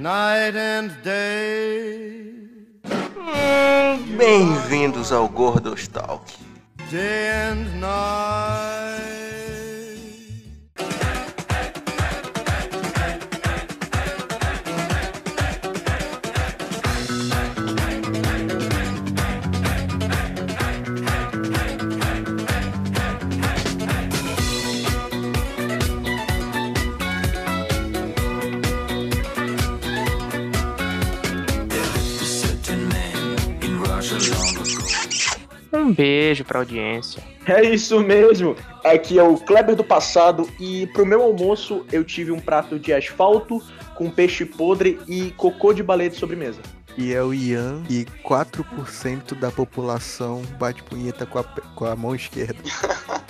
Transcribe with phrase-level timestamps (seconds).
[0.00, 2.32] night and day,
[4.16, 6.24] Bem-vindos ao Gordos Talk.
[6.90, 8.79] day and night.
[35.90, 37.20] Um beijo pra audiência.
[37.44, 38.54] É isso mesmo.
[38.84, 42.92] Aqui é o Kleber do passado e pro meu almoço eu tive um prato de
[42.92, 43.60] asfalto
[43.96, 46.60] com peixe podre e cocô de baleia de sobremesa.
[46.96, 52.14] E é o Ian e 4% da população bate punheta com a, com a mão
[52.14, 52.56] esquerda.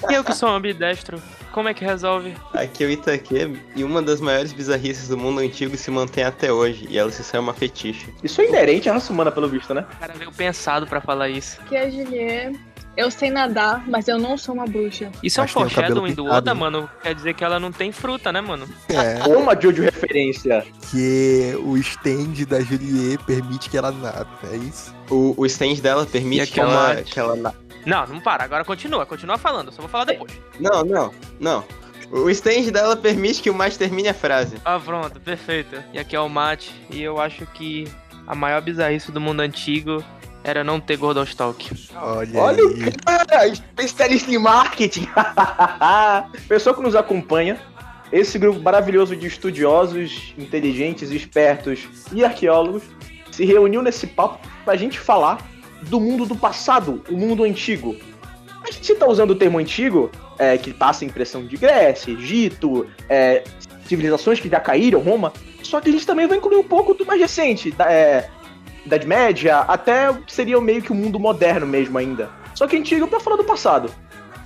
[0.08, 2.34] E eu que sou um ambidestro, como é que resolve?
[2.54, 6.52] Aqui é o Itaque e uma das maiores bizarrices do mundo antigo se mantém até
[6.52, 8.12] hoje, e ela se sai uma fetiche.
[8.22, 9.84] Isso é inerente à raça humana, pelo visto, né?
[9.92, 11.60] O cara veio pensado pra falar isso.
[11.68, 12.58] que é Juliet.
[12.96, 15.10] Eu sei nadar, mas eu não sou uma bruxa.
[15.22, 16.60] Isso é um foreshadowing do Oda, né?
[16.60, 16.90] mano.
[17.02, 18.68] Quer dizer que ela não tem fruta, né, mano?
[18.88, 20.66] É, Uma Jojo referência.
[20.90, 24.94] que o stand da Juliet permite que ela nada, é isso?
[25.08, 27.36] O, o stand dela permite que aquela- ela, que ela.
[27.36, 27.54] na-
[27.86, 28.44] Não, não para.
[28.44, 29.06] Agora continua.
[29.06, 29.72] Continua falando.
[29.72, 30.32] Só vou falar depois.
[30.58, 31.64] Não, não, não.
[32.10, 34.56] O stand dela permite que o mais termine a frase.
[34.64, 35.18] Ah, pronto.
[35.20, 35.82] Perfeito.
[35.92, 36.74] E aqui é o Mate.
[36.90, 37.86] E eu acho que
[38.26, 40.04] a maior bizarrice do mundo antigo
[40.42, 41.70] era não ter Gordostalk.
[41.94, 42.92] Olha, Olha o aí.
[43.04, 45.06] cara, especialista em marketing.
[46.48, 47.60] Pessoa que nos acompanha,
[48.12, 52.82] esse grupo maravilhoso de estudiosos, inteligentes, espertos e arqueólogos
[53.30, 55.38] se reuniu nesse papo pra gente falar
[55.82, 57.96] do mundo do passado, o mundo antigo.
[58.62, 62.86] A gente tá usando o termo antigo, é, que passa a impressão de Grécia, Egito,
[63.08, 63.42] é,
[63.86, 65.32] civilizações que já caíram, Roma,
[65.62, 68.28] só que a gente também vai incluir um pouco do mais recente, da, é,
[68.84, 72.30] Idade Média, até seria meio que o mundo moderno mesmo ainda.
[72.54, 73.90] Só que antigo pra falar do passado.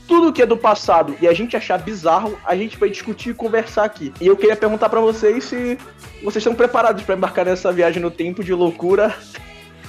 [0.07, 3.35] Tudo que é do passado e a gente achar bizarro, a gente vai discutir e
[3.35, 4.13] conversar aqui.
[4.21, 5.79] E eu queria perguntar pra vocês se
[6.23, 9.17] vocês estão preparados pra embarcar nessa viagem no tempo de loucura,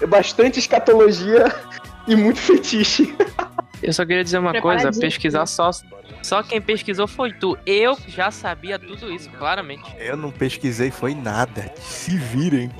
[0.07, 1.53] bastante escatologia
[2.07, 3.13] e muito fetiche.
[3.83, 4.89] Eu só queria dizer uma coisa.
[4.91, 5.71] Pesquisar só...
[6.23, 7.55] Só quem pesquisou foi tu.
[7.67, 9.83] Eu já sabia tudo isso, claramente.
[9.99, 11.71] Eu não pesquisei, foi nada.
[11.77, 12.71] Se virem.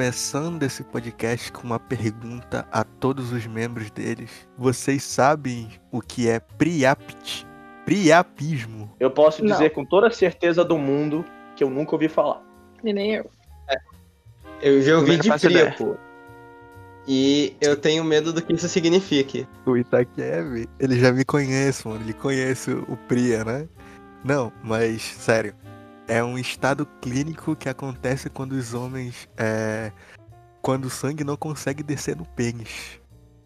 [0.00, 4.48] Começando esse podcast com uma pergunta a todos os membros deles.
[4.56, 7.46] Vocês sabem o que é Priapt?
[7.84, 8.90] Priapismo.
[8.98, 9.52] Eu posso Não.
[9.52, 11.22] dizer com toda a certeza do mundo
[11.54, 12.42] que eu nunca ouvi falar.
[12.82, 13.30] E nem eu.
[14.62, 15.46] Eu já ouvi não de.
[15.46, 15.98] Priapo.
[17.06, 19.46] E eu tenho medo do que isso signifique.
[19.66, 22.02] O Itakev, ele já me conhece, mano.
[22.02, 23.68] Ele conhece o Priya, né?
[24.24, 25.54] Não, mas sério.
[26.10, 29.28] É um estado clínico que acontece quando os homens.
[29.38, 29.92] É,
[30.60, 33.00] quando o sangue não consegue descer no pênis.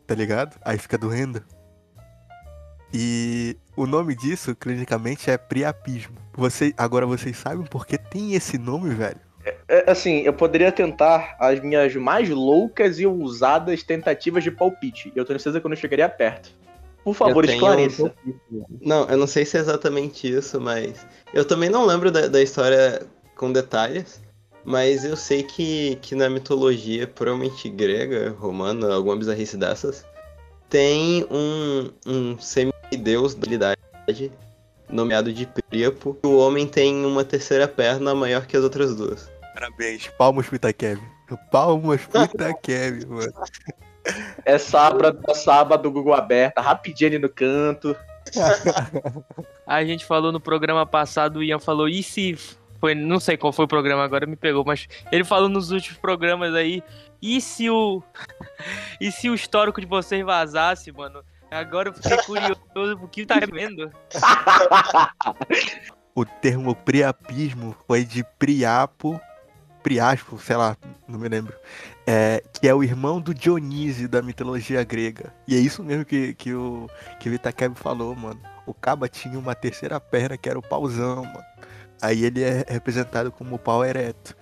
[0.06, 0.56] Tá ligado?
[0.64, 1.44] Aí fica doendo.
[2.91, 6.16] E o nome disso, clinicamente, é priapismo.
[6.32, 9.20] Você, agora vocês sabem por que tem esse nome, velho?
[9.69, 15.12] É, assim, eu poderia tentar as minhas mais loucas e ousadas tentativas de palpite.
[15.14, 16.50] Eu tenho certeza que eu não chegaria perto.
[17.04, 18.15] Por favor, esclareça.
[18.81, 21.06] Não, eu não sei se é exatamente isso, mas.
[21.33, 23.06] Eu também não lembro da, da história
[23.36, 24.22] com detalhes.
[24.65, 30.06] Mas eu sei que, que na mitologia, provavelmente grega, romana, alguma bizarrice dessas,
[30.71, 34.33] tem um, um semideus da habilidade
[34.89, 36.16] nomeado de Príapo.
[36.24, 39.30] O homem tem uma terceira perna maior que as outras duas.
[39.53, 40.98] Parabéns, palmas pro Itakev.
[41.51, 43.33] Palmas pro Itakev, mano.
[44.45, 47.97] É sábado, é sábado do Google aberta, rapidinho ali no canto.
[49.66, 52.36] A gente falou no programa passado, o Ian falou, e se.
[52.80, 55.98] Foi, não sei qual foi o programa agora, me pegou, mas ele falou nos últimos
[55.98, 56.83] programas aí.
[57.22, 58.03] E se o.
[59.01, 61.24] e se o histórico de vocês vazasse, mano?
[61.51, 62.60] Agora eu fiquei curioso
[63.01, 63.91] o que tá vendo.
[66.16, 69.21] O termo priapismo foi de priapo,
[69.83, 70.77] priaspo, sei lá,
[71.09, 71.53] não me lembro.
[72.06, 75.33] É, que é o irmão do Dionísio da mitologia grega.
[75.48, 78.41] E é isso mesmo que, que o, que o Itakeb falou, mano.
[78.66, 81.45] O Caba tinha uma terceira perna que era o pauzão, mano.
[82.01, 84.36] Aí ele é representado como o pau ereto.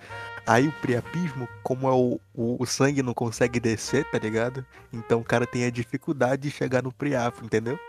[0.45, 4.65] Aí o priapismo, como é o, o, o sangue não consegue descer, tá ligado?
[4.91, 7.79] Então o cara tem a dificuldade de chegar no priapo, entendeu?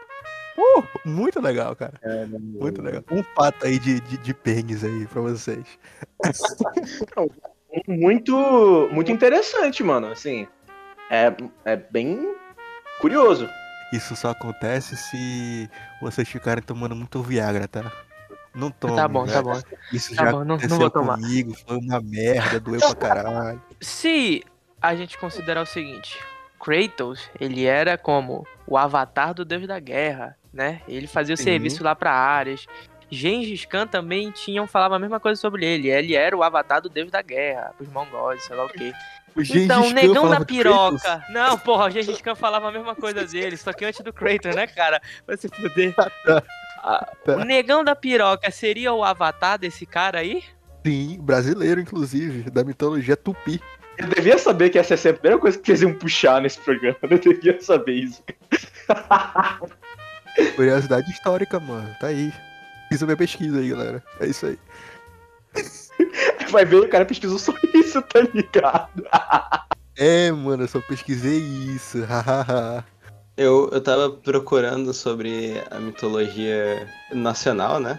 [0.57, 2.01] Uh, muito legal, cara.
[2.29, 3.03] Muito legal.
[3.11, 5.67] Um fato aí de, de, de pernes aí pra vocês.
[7.89, 10.09] Muito, muito interessante, mano.
[10.09, 10.47] Assim,
[11.11, 11.33] é,
[11.65, 12.35] é bem
[13.01, 13.49] curioso.
[13.93, 17.91] Isso só acontece se vocês ficarem tomando muito Viagra, tá?
[18.55, 18.97] Não tome.
[18.97, 19.33] Tá bom, né?
[19.33, 19.61] tá bom.
[19.93, 21.15] Isso Tá já bom, não- não aconteceu vou tomar.
[21.19, 23.63] comigo, foi uma merda, doeu pra caralho.
[23.81, 24.43] Se
[24.81, 26.19] a gente considerar o seguinte,
[26.61, 30.81] Kratos, ele era como o avatar do deus da guerra, né?
[30.89, 31.45] Ele fazia o Sim.
[31.45, 32.67] serviço lá pra Ares.
[33.15, 35.89] Gengis Khan também tinham falava a mesma coisa sobre ele.
[35.91, 38.93] Ele era o avatar do deus da guerra, pros mongóis, sei lá o quê.
[39.35, 41.03] O Gengis Então, o negão da de Kratos.
[41.03, 41.25] piroca.
[41.31, 44.55] Não, porra, o Gengis Khan falava a mesma coisa dele, só que antes do Kratos,
[44.55, 45.01] né, cara?
[45.27, 45.95] Vai se fuder.
[46.87, 47.37] Ah, Tá.
[47.37, 50.45] O negão da piroca seria o avatar desse cara aí?
[50.87, 53.59] Sim, brasileiro, inclusive, da mitologia tupi.
[53.97, 56.61] Eu devia saber que essa ia ser a primeira coisa que eles iam puxar nesse
[56.61, 56.99] programa.
[57.03, 58.23] Eu devia saber isso.
[60.57, 61.89] Curiosidade histórica, mano.
[62.01, 62.33] Tá aí.
[62.95, 64.05] Fiz a minha pesquisa aí, galera.
[64.21, 64.57] É isso aí.
[66.53, 69.05] Vai ver, o cara pesquisou só isso, tá ligado?
[69.97, 71.99] É, mano, eu só pesquisei isso.
[73.37, 77.99] Eu, eu tava procurando sobre a mitologia nacional, né?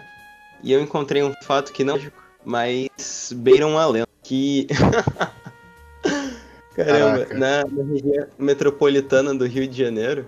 [0.62, 2.00] E eu encontrei um fato que não,
[2.42, 4.08] mas beira uma lenda.
[4.22, 4.66] Que.
[6.74, 7.34] Caramba, Caraca.
[7.34, 10.24] na região metropolitana do Rio de Janeiro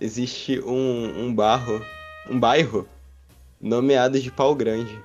[0.00, 1.82] existe um, um barro,
[2.30, 2.86] um bairro
[3.66, 4.98] nomeado de Pau Grande.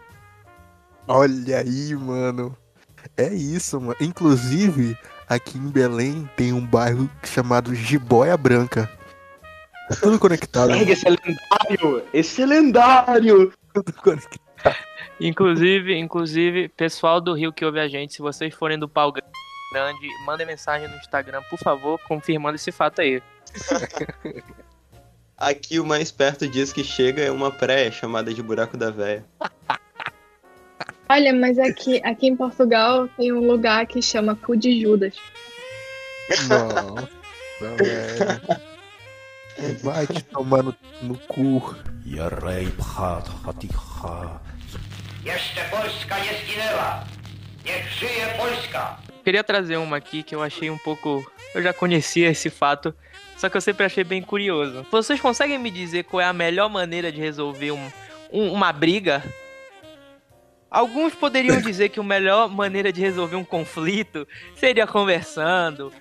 [1.07, 2.55] Olha aí, mano.
[3.17, 3.95] É isso, mano.
[3.99, 4.95] Inclusive,
[5.27, 8.89] aqui em Belém tem um bairro chamado Jiboia Branca.
[9.99, 10.69] Tudo conectado.
[10.69, 12.03] Pega, esse é lendário!
[12.13, 13.53] Esse é lendário!
[13.73, 14.39] Tudo conectado.
[15.19, 20.07] Inclusive, inclusive, pessoal do Rio que ouve a gente, se vocês forem do pau grande,
[20.25, 23.21] mandem mensagem no Instagram, por favor, confirmando esse fato aí.
[25.41, 29.25] Aqui o mais perto disso que chega é uma praia chamada de Buraco da Véia.
[31.09, 35.15] Olha, mas aqui, aqui em Portugal tem um lugar que chama Cu de Judas.
[36.47, 37.09] Nossa,
[37.59, 38.41] velho.
[39.81, 41.75] Vai te tomar no, no cu.
[42.05, 44.39] Jarrej pchat chaticha.
[45.25, 47.05] Jeszcze Polska nie zginęła!
[47.65, 48.97] Niech żyje Polska!
[49.25, 51.25] Queria trazer uma aqui que eu achei um pouco.
[51.55, 52.93] Eu já conhecia esse fato,
[53.41, 54.85] só que eu sempre achei bem curioso.
[54.91, 57.91] Vocês conseguem me dizer qual é a melhor maneira de resolver um,
[58.31, 59.23] um- uma briga?
[60.69, 65.91] Alguns poderiam dizer que a melhor maneira de resolver um conflito seria conversando,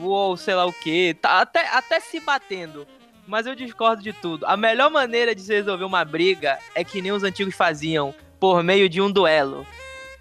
[0.00, 2.86] ou sei lá o que, até, até se batendo.
[3.26, 4.46] Mas eu discordo de tudo.
[4.46, 8.62] A melhor maneira de se resolver uma briga é que nem os antigos faziam, por
[8.62, 9.66] meio de um duelo.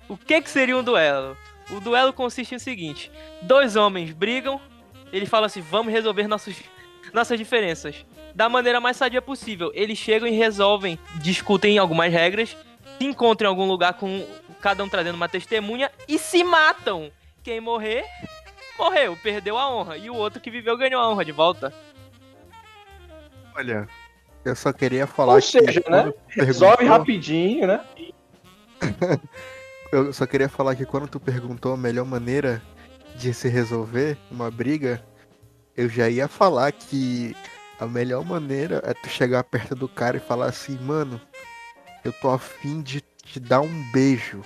[0.10, 1.38] O que, que seria um duelo?
[1.72, 3.10] O duelo consiste no seguinte:
[3.42, 4.60] dois homens brigam,
[5.17, 6.56] eles falam assim, vamos resolver nossos,
[7.13, 8.06] nossas diferenças.
[8.33, 9.71] Da maneira mais sadia possível.
[9.73, 12.56] Eles chegam e resolvem, discutem algumas regras,
[12.97, 14.25] se encontram em algum lugar com
[14.62, 17.12] cada um trazendo uma testemunha e se matam.
[17.43, 18.03] Quem morrer,
[18.77, 19.98] morreu, perdeu a honra.
[19.98, 21.74] E o outro que viveu ganhou a honra de volta.
[23.55, 23.88] Olha,
[24.43, 26.03] eu só queria falar Ou que seja, né?
[26.03, 27.79] quando tu Resolve perguntou- rapidinho, né?
[29.91, 32.62] Eu só queria falar que quando tu perguntou a melhor maneira
[33.15, 35.03] de se resolver uma briga,
[35.75, 37.36] eu já ia falar que
[37.79, 41.19] a melhor maneira é tu chegar perto do cara e falar assim, mano,
[42.03, 44.41] eu tô afim de te dar um beijo.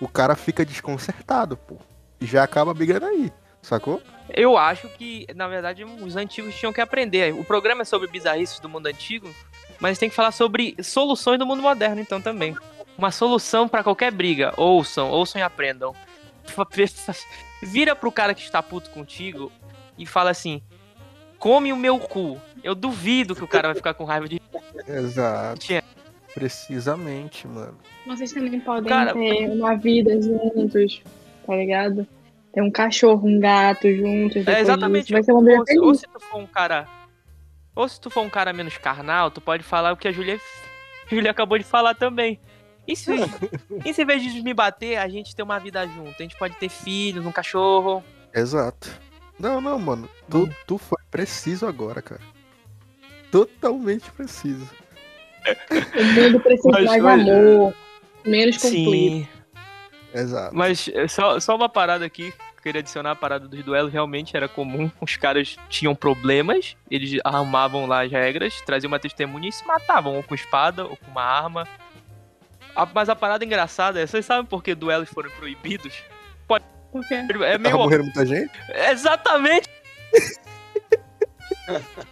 [0.00, 1.76] O cara fica desconcertado, pô.
[2.20, 4.02] E já acaba brigando aí, sacou?
[4.28, 7.34] Eu acho que, na verdade, os antigos tinham que aprender.
[7.34, 9.28] O programa é sobre bizarrices do mundo antigo,
[9.80, 12.56] mas tem que falar sobre soluções do mundo moderno, então também.
[12.96, 14.52] Uma solução pra qualquer briga.
[14.56, 15.94] Ouçam, ouçam e aprendam.
[17.62, 19.50] Vira pro cara que está puto contigo
[19.98, 20.62] e fala assim:
[21.38, 22.40] come o meu cu.
[22.62, 24.40] Eu duvido que o cara vai ficar com raiva de
[24.86, 25.60] Exato.
[25.60, 25.82] Tinha.
[26.34, 27.76] Precisamente, mano.
[28.06, 31.02] Vocês também podem Cara- ter uma vida juntos,
[31.46, 32.06] tá ligado?
[32.52, 34.46] Ter um cachorro, um gato juntos.
[34.46, 35.02] É exatamente.
[35.04, 35.12] disso.
[35.14, 36.88] Vai ser uma vida ou, se- ou se tu for um cara.
[37.74, 40.36] Ou se tu for um cara menos carnal, tu pode falar o que a Julia,
[40.36, 40.40] a
[41.14, 42.38] Julia acabou de falar também.
[42.86, 43.12] E se,
[43.84, 46.14] e se em vez de me bater, a gente ter uma vida junto?
[46.18, 48.02] A gente pode ter filhos, um cachorro.
[48.34, 48.90] Exato.
[49.38, 50.08] Não, não, mano.
[50.28, 52.20] Tu, tu foi preciso agora, cara.
[53.30, 54.68] Totalmente preciso.
[55.70, 57.74] O mundo precisa Mas- mais mas- amor,
[58.26, 58.90] menos conflito.
[58.90, 59.28] Sim.
[60.12, 60.54] Exato.
[60.54, 62.32] Mas é, só, só uma parada aqui.
[62.62, 64.90] queria adicionar a parada dos duelos, realmente era comum.
[65.00, 70.16] Os caras tinham problemas, eles armavam lá as regras, traziam uma testemunha e se matavam,
[70.16, 71.66] ou com espada, ou com uma arma.
[72.74, 75.94] A- mas a parada engraçada é, vocês sabem por que duelos foram proibidos?
[76.46, 77.14] Por quê?
[77.14, 77.76] É Tava meio.
[77.78, 78.50] morrendo muita gente?
[78.90, 79.68] Exatamente!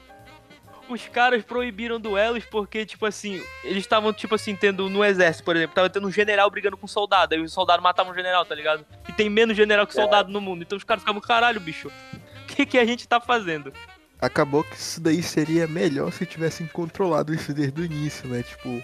[0.89, 5.55] Os caras proibiram duelos porque, tipo assim, eles estavam, tipo assim, tendo no exército, por
[5.55, 8.43] exemplo, tava tendo um general brigando com um soldado, aí o soldado matava um general,
[8.47, 8.87] tá ligado?
[9.07, 12.47] E tem menos general que soldado no mundo, então os caras ficavam, caralho, bicho, o
[12.47, 13.71] que, que a gente tá fazendo?
[14.19, 18.43] Acabou que isso daí seria melhor se tivessem controlado isso desde o início, né?
[18.43, 18.83] Tipo,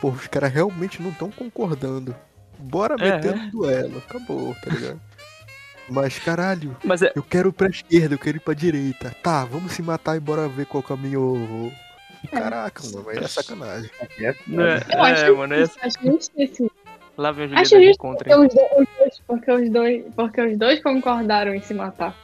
[0.00, 2.14] pô, os caras realmente não estão concordando.
[2.58, 3.98] Bora É, meter um duelo.
[3.98, 5.00] Acabou, tá ligado?
[5.90, 7.10] Mas caralho, Mas é.
[7.14, 9.14] eu quero ir pra esquerda, eu quero ir pra direita.
[9.22, 11.72] Tá, vamos se matar e bora ver qual caminho eu vou.
[12.30, 13.90] Caraca, mano, aí é sacanagem.
[14.20, 14.34] É,
[14.92, 16.70] Eu acho é, mano, é, acho justíssimo.
[17.16, 18.36] lá vem o Acho Juliano justo contra.
[18.36, 18.54] porque os
[18.98, 22.14] dois, porque, os dois, porque os dois concordaram em se matar.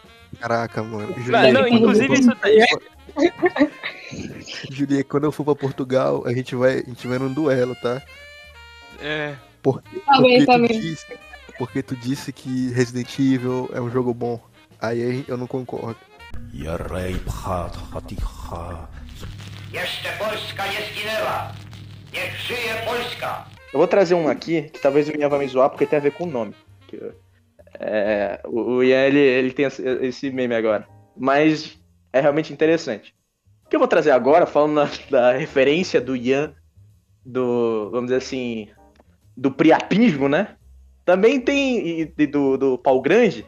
[0.44, 1.08] Caraca, mano.
[1.08, 2.48] Não, Juliette, não, inclusive isso tá.
[4.70, 8.02] Juliette, quando eu for pra Portugal, a gente vai, a gente vai num duelo, tá?
[9.00, 9.36] É.
[9.62, 10.80] Porque, Tá bem, porque tá tu bem.
[10.80, 11.06] disse,
[11.56, 14.38] porque tu disse que Resident Evil é um jogo bom.
[14.78, 15.96] Aí eu não concordo.
[23.72, 26.02] Eu vou trazer um aqui que talvez o Ian vai me zoar porque tem a
[26.02, 26.54] ver com o nome.
[26.86, 27.00] Que,
[27.80, 30.86] é, o, o Ian, ele, ele tem esse, meme agora.
[31.16, 31.80] Mas
[32.12, 33.14] é realmente interessante.
[33.64, 36.54] O que eu vou trazer agora, falando na- da referência do Ian,
[37.24, 38.68] do, vamos dizer assim,
[39.36, 40.56] do priapismo, né?
[41.04, 43.46] Também tem, e, e do, do pau grande,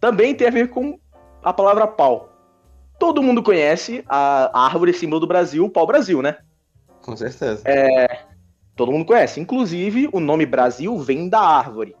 [0.00, 0.98] também tem a ver com
[1.42, 2.30] a palavra pau.
[2.98, 6.36] Todo mundo conhece a árvore símbolo do Brasil, o pau-brasil, né?
[7.02, 7.62] Com certeza.
[8.76, 9.40] Todo mundo conhece.
[9.40, 11.94] Inclusive, o nome Brasil vem da árvore.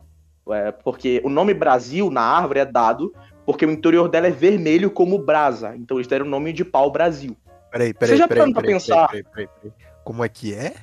[0.50, 3.12] É, porque o nome Brasil na árvore é dado
[3.46, 5.74] porque o interior dela é vermelho como brasa.
[5.76, 7.36] Então eles deram o nome de pau Brasil.
[7.70, 9.08] Peraí, peraí, Você já peraí, parou pra peraí, pensar?
[9.08, 9.72] peraí, peraí, peraí.
[10.04, 10.74] Como é que é?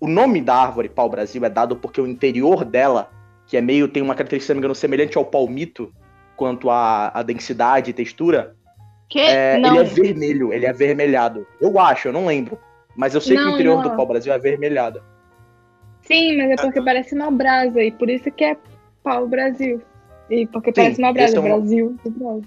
[0.00, 3.10] O nome da árvore pau Brasil é dado porque o interior dela,
[3.46, 5.92] que é meio, tem uma característica, se não me engano, semelhante ao palmito,
[6.36, 8.56] quanto à, à densidade e textura,
[9.08, 9.20] Que?
[9.20, 9.68] é, não.
[9.70, 11.46] ele é vermelho, ele é avermelhado.
[11.60, 12.58] Eu acho, eu não lembro.
[12.96, 13.82] Mas eu sei que o Não, interior não.
[13.90, 15.02] do pau Brasil é avermelhado.
[16.10, 18.56] Sim, mas é porque parece uma brasa e por isso que é
[19.02, 19.80] pau Brasil.
[20.28, 22.44] E porque Sim, parece uma brasa, é um- Brasil do Brasil.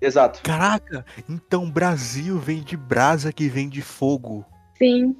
[0.00, 0.42] Exato.
[0.42, 4.44] Caraca, então Brasil vem de brasa que vem de fogo.
[4.76, 5.16] Sim.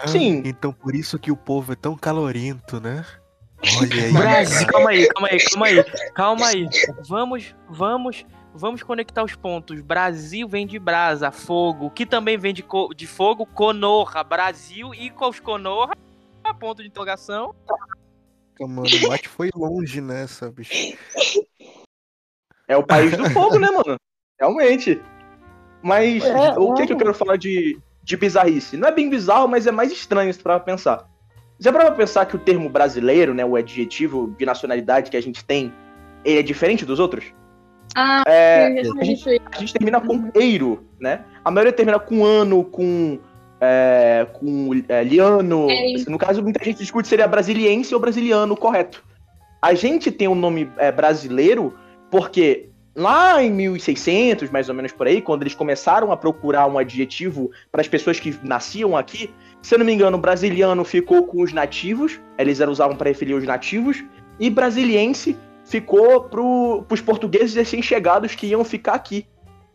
[0.00, 0.42] Ah, Sim.
[0.44, 3.04] Então por isso que o povo é tão calorento, né?
[3.78, 4.12] Olha aí.
[4.12, 5.84] Brasil, calma aí, calma aí, calma aí,
[6.14, 6.68] calma aí.
[7.08, 9.80] Vamos, vamos, vamos conectar os pontos.
[9.82, 15.10] Brasil vem de brasa, fogo, que também vem de, co- de fogo, conorra, Brasil e
[15.10, 15.92] com os conorra,
[16.54, 17.54] ponto de interrogação.
[18.60, 20.96] Mano, o Mate foi longe nessa, bicho.
[22.68, 23.96] É o país do fogo, né, mano?
[24.38, 25.00] Realmente.
[25.82, 26.86] Mas É, o que, é.
[26.86, 28.76] que eu quero falar de, de bizarrice?
[28.76, 31.08] Não é bem bizarro, mas é mais estranho se pra pensar.
[31.58, 35.44] Já pra pensar que o termo brasileiro, né, o adjetivo de nacionalidade que a gente
[35.44, 35.72] tem,
[36.24, 37.24] ele é diferente dos outros?
[37.96, 39.28] Ah, É, a gente- isso.
[39.52, 41.24] a gente termina com eiro, né?
[41.44, 43.18] A maioria termina com ano, com.
[43.60, 45.68] É, com é, liano.
[45.70, 45.94] É.
[46.08, 49.04] No caso, muita gente discute se seria brasiliense ou brasiliano correto.
[49.60, 51.74] A gente tem o nome é, brasileiro
[52.10, 56.78] porque lá em 1600, mais ou menos por aí, quando eles começaram a procurar um
[56.78, 59.30] adjetivo para as pessoas que nasciam aqui,
[59.62, 63.44] se eu não me engano, brasiliano ficou com os nativos, eles usavam para referir os
[63.44, 64.02] nativos,
[64.38, 69.26] e brasiliense ficou para os portugueses recém-chegados que iam ficar aqui.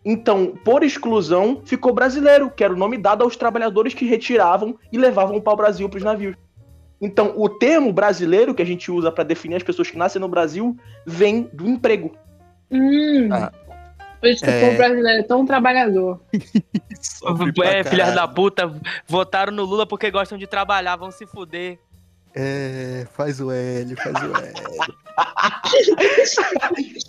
[0.05, 4.97] Então, por exclusão, ficou brasileiro, que era o nome dado aos trabalhadores que retiravam e
[4.99, 6.35] levavam para o Brasil para os navios.
[7.01, 10.27] Então, o termo brasileiro que a gente usa para definir as pessoas que nascem no
[10.27, 12.15] Brasil vem do emprego.
[12.71, 13.29] Hum.
[13.31, 13.51] Ah.
[14.19, 14.57] Por isso que É.
[14.57, 16.21] o povo brasileiro é tão trabalhador.
[17.63, 18.71] É, filhas da puta,
[19.05, 21.77] votaram no Lula porque gostam de trabalhar, vão se fuder.
[22.37, 24.53] É, faz o L, faz o L.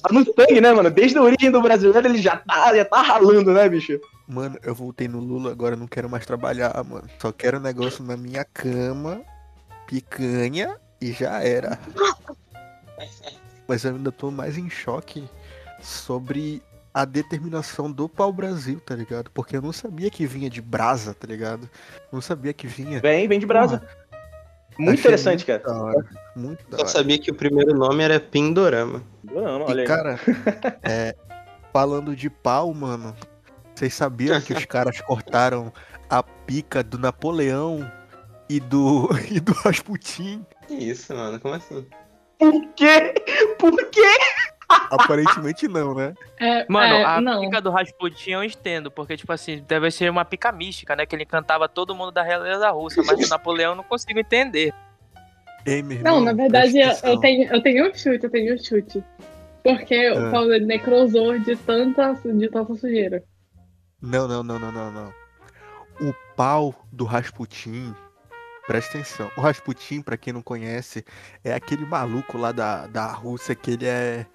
[0.03, 0.89] Tá no sangue, né, mano?
[0.89, 3.99] Desde a origem do brasileiro ele já tá, já tá ralando, né, bicho?
[4.29, 7.09] Mano, eu voltei no Lula, agora não quero mais trabalhar, mano.
[7.21, 9.21] Só quero um negócio na minha cama,
[9.89, 11.79] picanha e já era.
[13.67, 15.29] Mas eu ainda tô mais em choque
[15.83, 16.63] sobre
[16.95, 19.31] a determinação do pau-brasil, tá ligado?
[19.31, 21.69] Porque eu não sabia que vinha de brasa, tá ligado?
[22.11, 23.01] Não sabia que vinha.
[23.01, 23.87] Vem, vem de brasa.
[24.79, 25.59] Muito Achei interessante, cara.
[25.61, 26.05] Da hora.
[26.35, 26.93] Muito da Só hora.
[26.93, 29.03] sabia que o primeiro nome era Pindorama.
[29.25, 29.87] Não, olha E, aí.
[29.87, 30.21] cara,
[30.83, 31.15] é,
[31.73, 33.15] falando de pau, mano,
[33.75, 35.73] vocês sabiam que os caras cortaram
[36.11, 37.91] a pica do Napoleão
[38.49, 40.45] e do, e do Rasputin?
[40.69, 41.41] Que isso, mano?
[41.41, 41.87] Como assim?
[42.39, 43.15] Por quê?
[43.59, 44.19] Por quê?
[44.69, 46.15] Aparentemente não, né?
[46.39, 47.41] É, Mano, é, a não.
[47.43, 51.07] pica do Rasputin eu entendo, porque, tipo assim, deve ser uma pica mística, né?
[51.07, 54.73] Que ele cantava todo mundo da realeza russa, mas o Napoleão eu não consigo entender.
[55.65, 58.55] Ei, meu irmão, Não, na verdade, eu, eu tenho, eu tenho um chute, eu tenho
[58.55, 59.03] um chute.
[59.65, 60.29] Porque Ah.
[60.29, 63.23] o Paulo ele necrosou de tanta, de tanta sujeira.
[64.01, 65.13] Não, não, não, não, não, não.
[66.01, 67.93] O pau do Rasputin,
[68.67, 69.31] presta atenção.
[69.37, 71.05] O Rasputin, pra quem não conhece,
[71.43, 74.27] é aquele maluco lá da, da Rússia que ele é.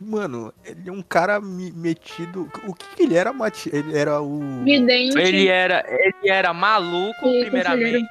[0.00, 2.50] Mano, ele é um cara me- metido.
[2.66, 3.70] O que que ele era, Mati?
[3.72, 4.62] Ele era o.
[4.64, 5.16] Vidente.
[5.18, 8.04] Ele era, ele era maluco, E primeiramente,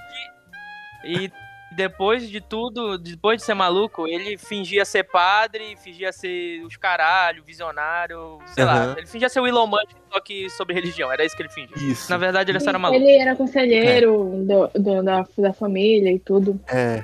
[1.03, 1.29] e
[1.75, 7.43] depois de tudo, depois de ser maluco, ele fingia ser padre, fingia ser os caralho,
[7.43, 8.75] visionário, sei lá.
[8.85, 8.95] Aham.
[8.97, 11.75] Ele fingia ser o Elon Musk, só que sobre religião, era isso que ele fingia.
[11.77, 12.09] Isso.
[12.09, 13.01] Na verdade, ele só era maluco.
[13.03, 16.59] Ele era conselheiro do, do- da, da família e tudo.
[16.67, 17.03] É.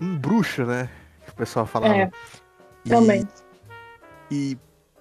[0.00, 0.90] Um bruxo, né?
[1.24, 1.94] Que o pessoal falava.
[1.94, 2.10] É,
[2.84, 3.26] E- também.
[4.30, 4.56] E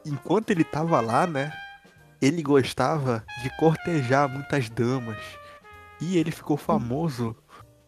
[0.05, 1.51] enquanto ele tava lá, né?
[2.21, 5.17] Ele gostava de cortejar muitas damas.
[6.01, 7.35] E ele ficou famoso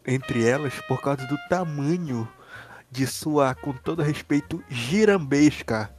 [0.06, 2.28] entre elas por causa do tamanho
[2.90, 5.94] de sua, com todo respeito, girambesca.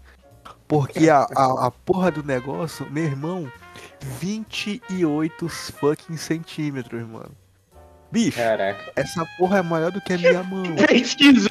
[0.67, 3.51] Porque a, a, a porra do negócio, meu irmão,
[4.19, 7.31] 28 fucking centímetros, mano.
[8.13, 8.91] Bicho, Caraca.
[8.95, 10.63] essa porra é maior do que a minha mão.
[10.87, 11.49] Pesquisou!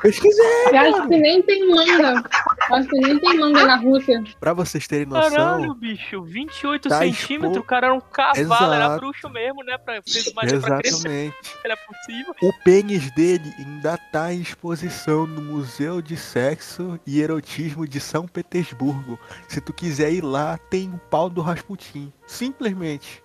[0.00, 0.44] Pesquisei!
[0.72, 2.22] Eu acho que nem tem manga.
[2.68, 4.22] Eu Acho que nem tem manga na Rússia.
[4.38, 8.72] Pra vocês terem noção, Caralho, bicho, 28 Tá centímetros, expo- o cara era um cavalo,
[8.74, 9.00] era Exato.
[9.00, 9.78] bruxo mesmo, né?
[9.78, 11.34] Pra, fez magia pra crescer, exatamente.
[11.64, 12.34] ele é possível.
[12.42, 18.26] O pênis dele ainda tá em exposição no Museu de Sexo e Erotismo de São
[18.26, 19.18] Petersburgo.
[19.48, 22.12] Se tu quiser ir lá, tem o pau do Rasputin.
[22.26, 23.22] Simplesmente.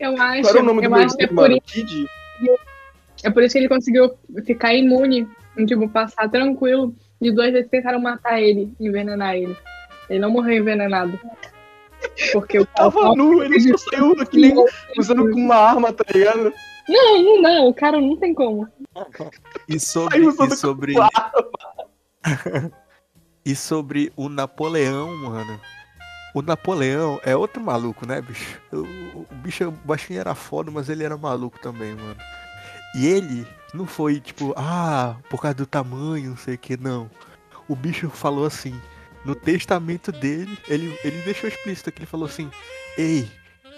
[0.00, 1.56] Eu acho, Qual era o nome do acho que é meu por, mano?
[1.56, 2.06] isso, Kid?
[3.24, 4.14] é por isso que ele conseguiu
[4.44, 5.28] ficar imune.
[5.66, 6.94] Tipo, passar tranquilo.
[7.20, 9.56] De duas vezes tentaram matar ele, envenenar ele.
[10.08, 11.18] Ele não morreu envenenado.
[12.32, 14.54] Porque o Tava nu, ele só saiu que nem
[14.96, 16.52] usando com uma arma, tá ligado?
[16.88, 18.68] Não, não, não, o cara não tem como.
[19.68, 20.94] E sobre, e sobre,
[23.44, 25.60] e sobre o Napoleão, mano.
[26.34, 28.60] O Napoleão é outro maluco, né, bicho?
[28.72, 32.16] O, o bicho o baixinho era foda, mas ele era maluco também, mano.
[32.94, 37.10] E ele não foi tipo, ah, por causa do tamanho, não sei o que, não.
[37.68, 38.78] O bicho falou assim,
[39.24, 42.50] no testamento dele, ele, ele deixou explícito que ele falou assim:
[42.96, 43.28] Ei,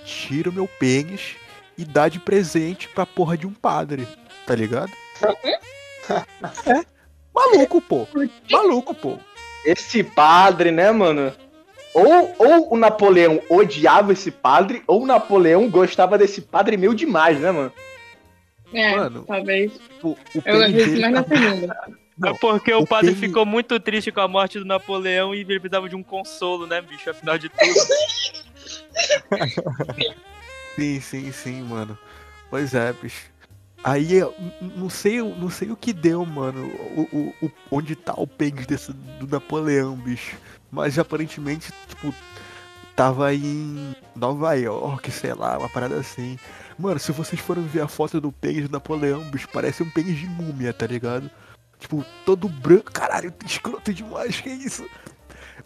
[0.04, 1.36] tira o meu pênis
[1.76, 4.06] e dá de presente pra porra de um padre,
[4.46, 4.92] tá ligado?
[6.66, 6.84] é.
[7.34, 8.06] Maluco, pô.
[8.50, 9.18] Maluco, pô.
[9.64, 11.32] Esse padre, né, mano?
[11.94, 17.40] Ou, ou o Napoleão odiava esse padre, ou o Napoleão gostava desse padre meio demais,
[17.40, 17.72] né, mano?
[18.72, 19.72] É, Mano, talvez.
[19.72, 21.76] Tipo, o Eu acredito mais na segunda.
[22.16, 25.40] Não, é porque o, o padre ficou muito triste com a morte do Napoleão e
[25.40, 27.10] ele precisava de um consolo, né, bicho?
[27.10, 27.64] Afinal de tudo.
[30.76, 31.98] Sim, sim, sim, mano.
[32.48, 33.30] Pois é, bicho.
[33.82, 34.34] Aí eu
[34.76, 36.66] não sei, o- não sei o que deu, mano.
[36.96, 40.36] O, o, o- onde tá o pênis desse do Napoleão, bicho.
[40.70, 42.14] Mas aparentemente, tipo,
[42.94, 46.38] tava em Nova York, sei lá, uma parada assim.
[46.78, 50.18] Mano, se vocês forem ver a foto do pênis do Napoleão, bicho, parece um pênis
[50.18, 51.30] de múmia, tá ligado?
[51.78, 52.92] Tipo, todo branco.
[52.92, 54.86] Caralho, escroto demais, que isso?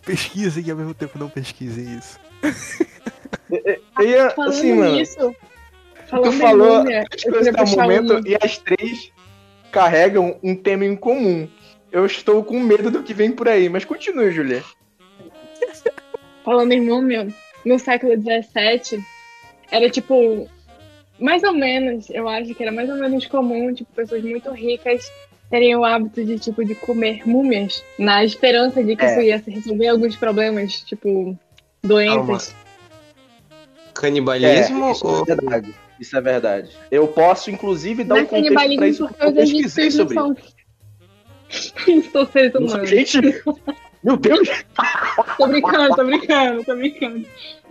[0.04, 2.18] Pesquisem e ao mesmo tempo não pesquisem isso.
[4.00, 5.36] E, é, Falando assim, mano, nisso,
[6.08, 8.28] falando tu falou múmia, eu as coisas momento uma.
[8.28, 9.12] e as três
[9.70, 11.48] carregam um tema em comum.
[11.92, 14.64] Eu estou com medo do que vem por aí, mas continue, Julia.
[16.44, 17.26] Falando em múmia,
[17.64, 19.02] no século XVII,
[19.70, 20.48] era tipo,
[21.18, 25.10] mais ou menos, eu acho que era mais ou menos comum, tipo, pessoas muito ricas
[25.50, 29.10] terem o hábito de, tipo, de comer múmias, na esperança de que É.
[29.10, 31.38] isso ia resolver alguns problemas, tipo,
[31.82, 32.54] doenças.
[33.94, 35.22] Canibalismo isso ou...
[35.22, 35.74] é verdade.
[36.00, 36.70] Isso é verdade.
[36.90, 40.18] Eu posso, inclusive, dar Não um é contexto pra canibalismo isso, porque eu pesquisei sobre
[40.18, 40.54] isso.
[42.58, 42.90] humanos.
[42.90, 43.18] Gente,
[44.04, 44.48] meu Deus,
[45.38, 47.24] Tô brincando, tô brincando, tô brincando.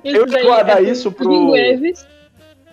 [0.04, 2.06] Eu daí guardar é isso pro- ingleses.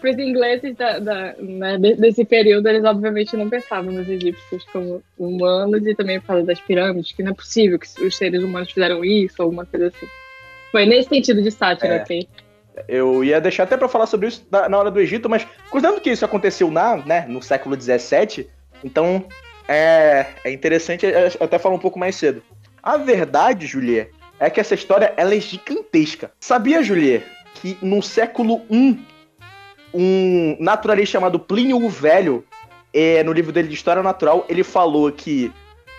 [0.00, 5.02] Pros ingleses da, da- né, de- desse período, eles obviamente não pensavam nos egípcios como
[5.18, 8.72] humanos e também por causa das pirâmides, que não é possível que os seres humanos
[8.72, 10.06] fizeram isso ou alguma coisa assim.
[10.72, 12.02] Foi nesse sentido de sátira, É.
[12.02, 12.28] ok?
[12.88, 16.08] eu ia deixar até pra falar sobre isso na, hora do Egito, mas considerando que
[16.10, 18.46] isso aconteceu na, né, no século XVII,
[18.82, 19.22] então
[19.68, 21.04] é, é interessante
[21.38, 22.42] até falar um pouco mais cedo.
[22.82, 26.32] A verdade, Juliet, é que essa história ela é gigantesca.
[26.40, 28.98] Sabia, Juliet, que no século I,
[29.92, 32.44] um naturalista chamado Plínio o Velho,
[32.92, 35.52] é, no livro dele de História Natural, ele falou que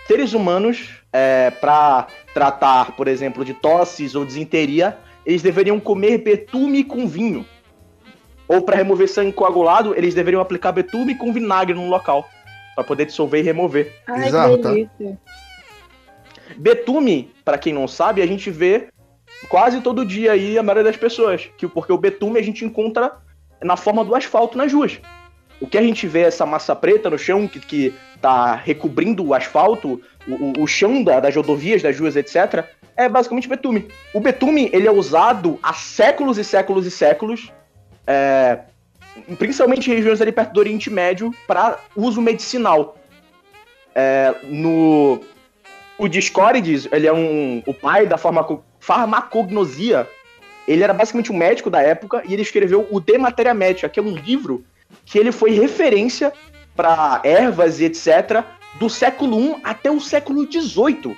[0.07, 6.83] seres humanos, é, para tratar, por exemplo, de tosses ou desinteria, eles deveriam comer betume
[6.83, 7.45] com vinho.
[8.47, 12.27] Ou para remover sangue coagulado, eles deveriam aplicar betume com vinagre no local,
[12.75, 13.93] para poder dissolver e remover.
[14.07, 14.69] Ai, Bizarro, que tá?
[14.71, 15.19] delícia.
[16.57, 18.87] Betume, para quem não sabe, a gente vê
[19.49, 23.11] quase todo dia aí a maioria das pessoas, que porque o betume a gente encontra
[23.63, 24.99] na forma do asfalto nas ruas.
[25.59, 29.33] O que a gente vê essa massa preta no chão que, que tá recobrindo o
[29.33, 33.87] asfalto, o, o- o chão da- das rodovias, das ruas, etc., é basicamente betume.
[34.13, 37.51] O betume ele é usado há séculos e séculos e séculos,
[38.05, 38.59] é,
[39.37, 42.97] principalmente em regiões ali perto do Oriente Médio, para uso medicinal.
[43.93, 45.19] É, no,
[46.01, 50.09] o Discorides, ele é um, o pai da farmaco, farmacognosia.
[50.67, 53.99] Ele era basicamente um médico da época e ele escreveu o De Materia Médica, que
[53.99, 54.65] é um livro
[55.05, 56.33] que ele foi referência
[56.75, 58.43] para ervas e etc.
[58.79, 61.15] do século I até o século XVIII.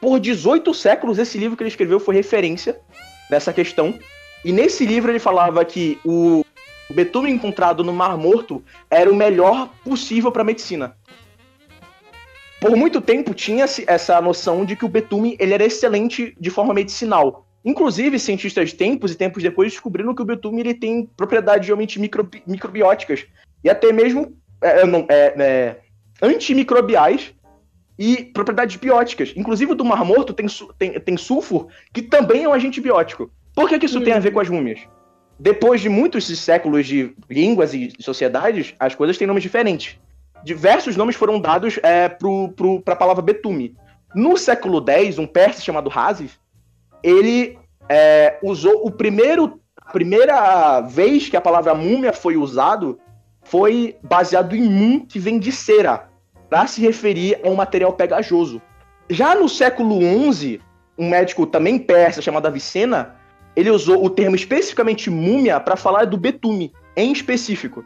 [0.00, 2.80] Por 18 séculos, esse livro que ele escreveu foi referência
[3.28, 3.98] dessa questão.
[4.42, 6.42] E nesse livro ele falava que o
[6.88, 10.96] betume encontrado no Mar Morto era o melhor possível para medicina
[12.62, 16.72] por muito tempo tinha-se essa noção de que o betume ele era excelente de forma
[16.72, 17.44] medicinal.
[17.64, 22.40] Inclusive, cientistas tempos e tempos depois descobriram que o betume ele tem propriedades realmente microbi-
[22.46, 23.26] microbióticas
[23.64, 25.76] e até mesmo é, não, é, é,
[26.24, 27.34] antimicrobiais
[27.98, 29.32] e propriedades bióticas.
[29.34, 30.46] Inclusive, o do Mar Morto tem,
[30.78, 33.28] tem, tem sulfur, que também é um agente biótico.
[33.56, 34.78] Por que, que isso tem a ver com as múmias?
[35.36, 39.98] Depois de muitos séculos de línguas e sociedades, as coisas têm nomes diferentes
[40.44, 43.76] diversos nomes foram dados é, para a palavra betume.
[44.14, 46.38] No século X, um persa chamado Hazif,
[47.02, 52.98] ele é, usou o primeiro, a primeira vez que a palavra múmia foi usado
[53.44, 56.08] foi baseado em mum, que vem de cera,
[56.48, 58.62] para se referir a um material pegajoso.
[59.10, 60.00] Já no século
[60.32, 60.60] XI,
[60.96, 63.16] um médico também persa chamado Avicena,
[63.54, 67.84] ele usou o termo especificamente múmia para falar do betume, em específico.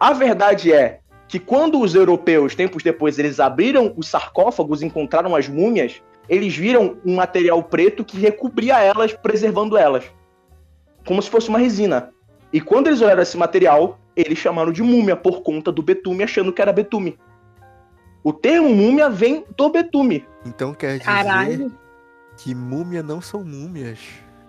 [0.00, 5.36] A verdade é que quando os europeus, tempos depois, eles abriram os sarcófagos e encontraram
[5.36, 10.04] as múmias, eles viram um material preto que recobria elas, preservando elas.
[11.06, 12.10] Como se fosse uma resina.
[12.50, 16.52] E quando eles olharam esse material, eles chamaram de múmia por conta do betume, achando
[16.52, 17.18] que era betume.
[18.24, 20.26] O termo múmia vem do betume.
[20.46, 21.72] Então quer dizer Caralho.
[22.38, 23.98] que múmia não são múmias.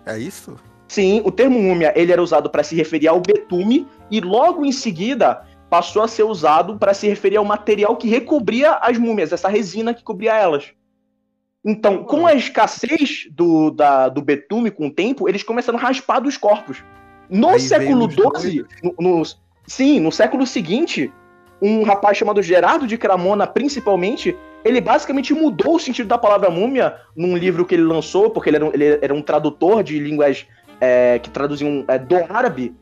[0.06, 0.56] É isso?
[0.88, 4.70] Sim, o termo múmia ele era usado para se referir ao betume e logo em
[4.70, 9.48] seguida passou a ser usado para se referir ao material que recobria as múmias, essa
[9.48, 10.72] resina que cobria elas.
[11.64, 16.20] Então, com a escassez do, da- do betume com o tempo, eles começaram a raspar
[16.20, 16.84] dos corpos.
[17.30, 19.22] No Aí século XII, no, no-
[19.66, 21.10] sim, no século seguinte,
[21.62, 26.96] um rapaz chamado Gerardo de Cramona, principalmente, ele basicamente mudou o sentido da palavra múmia
[27.16, 30.46] num livro que ele lançou, porque ele era um, ele era um tradutor de línguas
[30.80, 32.74] é, que traduziam é, do árabe.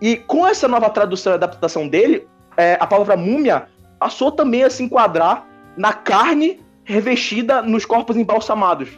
[0.00, 3.66] E com essa nova tradução e adaptação dele, é, a palavra múmia
[3.98, 8.88] passou também a se enquadrar na carne revestida nos corpos embalsamados.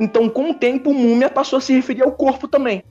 [0.00, 2.84] Então, com o tempo, múmia passou a se referir ao corpo também.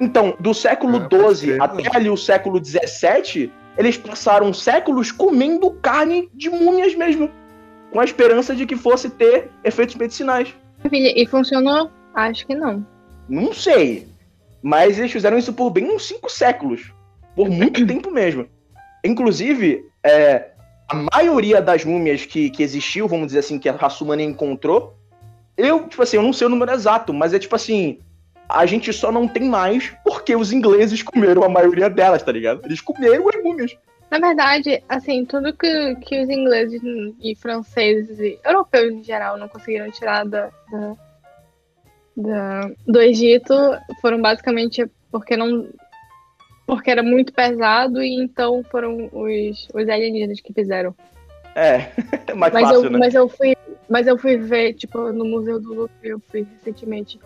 [0.00, 5.70] Então, do século Ah, XII crer, até ali o século XVII, eles passaram séculos comendo
[5.70, 7.30] carne de múmias mesmo,
[7.92, 10.54] com a esperança de que fosse ter efeitos medicinais.
[10.90, 11.90] E funcionou?
[12.14, 12.86] Acho que não.
[13.28, 14.06] Não sei.
[14.64, 16.90] Mas eles fizeram isso por bem uns cinco séculos.
[17.36, 18.48] Por muito tempo mesmo.
[19.04, 20.52] Inclusive, é,
[20.88, 24.96] a maioria das múmias que, que existiu, vamos dizer assim, que a raça humana encontrou,
[25.54, 27.98] eu, tipo assim, eu não sei o número exato, mas é tipo assim,
[28.48, 32.62] a gente só não tem mais porque os ingleses comeram a maioria delas, tá ligado?
[32.64, 33.76] Eles comeram as múmias.
[34.10, 36.80] Na verdade, assim, tudo que, que os ingleses
[37.20, 40.96] e franceses e europeus em geral não conseguiram tirar da, da-
[42.16, 43.54] da- do Egito
[44.00, 45.68] foram basicamente porque não.
[46.66, 50.94] Porque era muito pesado e então foram os, os alienígenas que fizeram.
[51.54, 51.90] É,
[52.34, 52.98] mais Mas fácil, eu, né?
[52.98, 53.54] mas eu fui.
[53.88, 57.20] Mas eu fui ver, tipo, no Museu do Louvre, eu fui recentemente.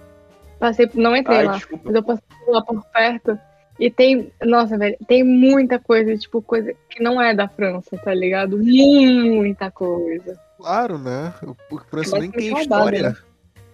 [0.58, 1.84] Passei, não entrei Ai, lá, desculpa.
[1.86, 3.38] mas eu passei lá por perto.
[3.78, 8.12] E tem, nossa, velho, tem muita coisa, tipo, coisa que não é da França, tá
[8.12, 8.58] ligado?
[8.58, 10.36] Muita coisa.
[10.56, 11.32] Claro, né?
[11.70, 13.10] O, o França nem tem história.
[13.10, 13.16] né?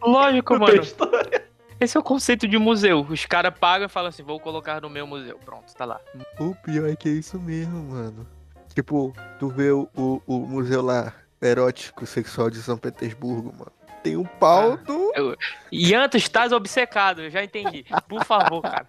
[0.04, 0.80] Lógico, mano.
[0.82, 1.44] história.
[1.80, 3.04] Esse é o conceito de museu.
[3.08, 5.38] Os caras pagam e falam assim, vou colocar no meu museu.
[5.44, 6.00] Pronto, tá lá.
[6.38, 8.26] O pior é que é isso mesmo, mano.
[8.74, 11.12] Tipo, tu vê o, o, o museu lá,
[11.42, 13.72] erótico sexual de São Petersburgo, mano.
[14.02, 14.76] Tem um pau Ah.
[14.76, 15.36] do.
[15.72, 17.84] Ian, tu estás obcecado, eu já entendi.
[18.08, 18.86] Por favor, cara.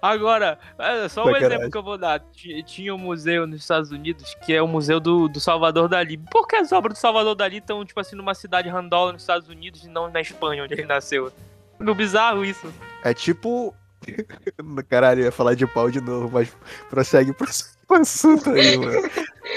[0.00, 1.46] Agora, é só um Sacanagem.
[1.48, 2.20] exemplo que eu vou dar.
[2.32, 6.16] Ti- Tinha um museu nos Estados Unidos que é o Museu do, do Salvador Dali.
[6.30, 9.48] Por que as obras do Salvador Dali estão, tipo assim, numa cidade randola nos Estados
[9.48, 11.32] Unidos e não na Espanha, onde ele nasceu?
[11.78, 12.72] Meio bizarro isso.
[13.04, 13.74] É tipo.
[14.88, 16.54] Caralho, eu ia falar de pau de novo, mas
[16.88, 17.46] prossegue pro
[17.86, 19.02] pro assunto aí, mano.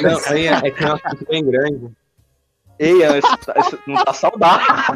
[0.01, 1.91] Não, aí é, é que é um assunto bem grande.
[2.81, 4.95] Ei, isso, tá, isso não tá saudável.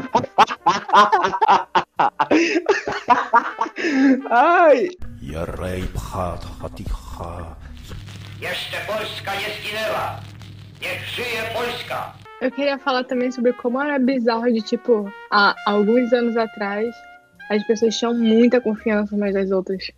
[4.32, 4.90] Ai.
[8.42, 10.20] Jeszcze Polska nie zginęła.
[10.82, 12.14] Niech żyje Polska.
[12.42, 16.88] Eu queria falar também sobre como era bizarro de, tipo, há alguns anos atrás,
[17.50, 19.92] as pessoas tinham muita confiança umas das outras.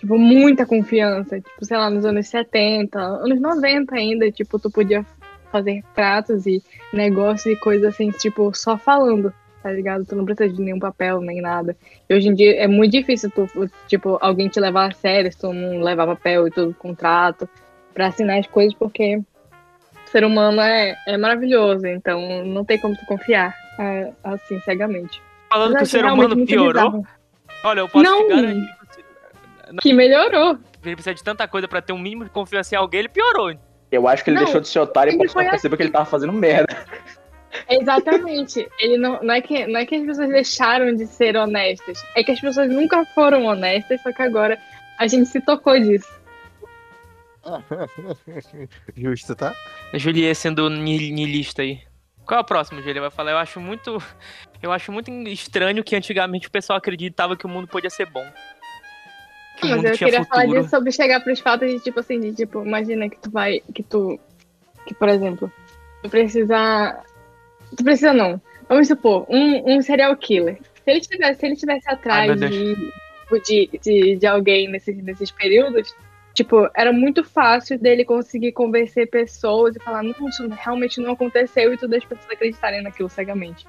[0.00, 1.40] Tipo, muita confiança.
[1.40, 5.04] Tipo, sei lá, nos anos 70, anos 90 ainda, tipo, tu podia
[5.54, 6.60] fazer tratos e
[6.92, 10.04] negócios e coisas assim, tipo, só falando, tá ligado?
[10.04, 11.76] Tu não precisa de nenhum papel, nem nada.
[12.10, 13.48] E hoje em dia é muito difícil tu,
[13.86, 17.48] tipo, alguém te levar a sério se tu não levar papel e tudo, contrato,
[17.92, 22.96] pra assinar as coisas, porque o ser humano é, é maravilhoso, então não tem como
[22.96, 25.22] tu confiar é, assim, cegamente.
[25.48, 27.06] Falando Mas que o ser humano piorou.
[27.62, 28.24] Olha, eu posso Não.
[28.24, 28.74] te garantir.
[29.80, 30.58] Que melhorou.
[30.84, 33.54] Ele precisa de tanta coisa pra ter um mínimo de confiança em alguém, ele piorou.
[33.96, 35.76] Eu acho que ele Não, deixou de ser otário e ele passou a foi perceber
[35.76, 36.76] que ele tava fazendo merda.
[37.68, 38.68] Exatamente.
[38.78, 42.02] Ele não, não, é que, não é que as pessoas deixaram de ser honestas.
[42.16, 44.58] É que as pessoas nunca foram honestas, só que agora
[44.98, 46.12] a gente se tocou disso.
[48.96, 49.54] Justo, tá?
[49.92, 51.80] Juliet sendo ni- niilista aí.
[52.26, 53.00] Qual é o próximo, Juliet?
[53.00, 53.32] Vai falar.
[53.32, 54.02] Eu acho muito.
[54.62, 58.24] Eu acho muito estranho que antigamente o pessoal acreditava que o mundo podia ser bom.
[59.60, 60.60] Que Mas eu queria falar futuro.
[60.60, 63.60] disso sobre chegar pros fatos de tipo assim, de tipo, imagina que tu vai.
[63.72, 64.18] Que tu.
[64.86, 65.50] Que, por exemplo,
[66.02, 67.02] tu precisa.
[67.76, 68.40] Tu precisa não.
[68.68, 70.58] Vamos supor, um, um serial killer.
[70.84, 72.76] Se ele tivesse, se ele tivesse atrás Ai, de,
[73.44, 75.94] de, de, de alguém nesses, nesses períodos,
[76.34, 81.72] tipo, era muito fácil dele conseguir convencer pessoas e falar, não, isso realmente não aconteceu
[81.72, 83.66] e tudo as pessoas acreditarem naquilo cegamente.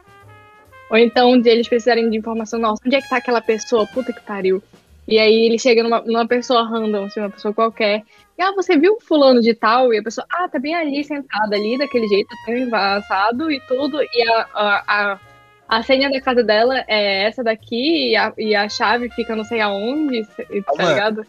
[0.90, 3.88] Ou então de eles precisarem de informação, nossa, onde é que tá aquela pessoa?
[3.88, 4.62] Puta que pariu.
[5.08, 8.02] E aí ele chega numa, numa pessoa random, assim, uma pessoa qualquer.
[8.38, 9.94] E, ah, você viu fulano de tal?
[9.94, 14.02] E a pessoa, ah, tá bem ali, sentada ali, daquele jeito, tão envassado e tudo.
[14.02, 15.20] E a, a, a,
[15.68, 19.44] a senha da casa dela é essa daqui, e a, e a chave fica não
[19.44, 20.90] sei aonde, tá Calma.
[20.90, 21.26] ligado?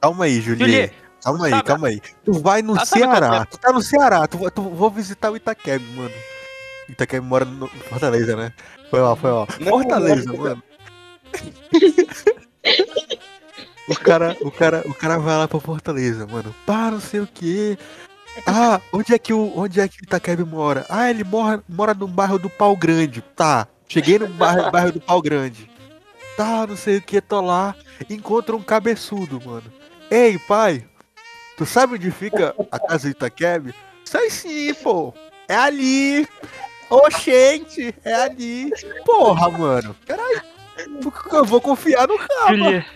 [0.00, 0.60] Calma aí, Juliet.
[0.70, 2.00] Juliet, Calma aí, sabe- calma aí.
[2.24, 3.44] Tu vai no Ah, Ceará.
[3.46, 4.26] Tu tá no Ceará.
[4.28, 6.14] Tu, tu vou visitar o Itaqueb, mano.
[6.88, 8.52] Itaqueb mora no Fortaleza, né?
[8.88, 9.46] Foi lá, foi lá.
[9.46, 10.62] Fortaleza, mano.
[13.88, 16.54] o cara, o cara, o cara vai lá pra Fortaleza, mano.
[16.64, 17.78] Pá, não sei o que.
[18.46, 20.84] Ah, onde é que o, onde é que o mora?
[20.88, 23.22] Ah, ele mora, mora no bairro do Pau Grande.
[23.22, 23.66] Tá.
[23.88, 25.70] Cheguei no bairro, bairro do Pau Grande.
[26.36, 27.74] Tá, não sei o que, tô lá.
[28.10, 29.72] Encontro um cabeçudo, mano.
[30.10, 30.84] Ei, pai,
[31.56, 33.74] tu sabe onde fica a casa do Itaqueb?
[34.04, 35.14] Sei sim, pô.
[35.48, 36.28] É ali.
[36.90, 38.70] Oxente, é ali.
[39.04, 39.96] Porra, mano.
[40.06, 40.42] Caralho.
[41.32, 42.86] Eu vou confiar no cara?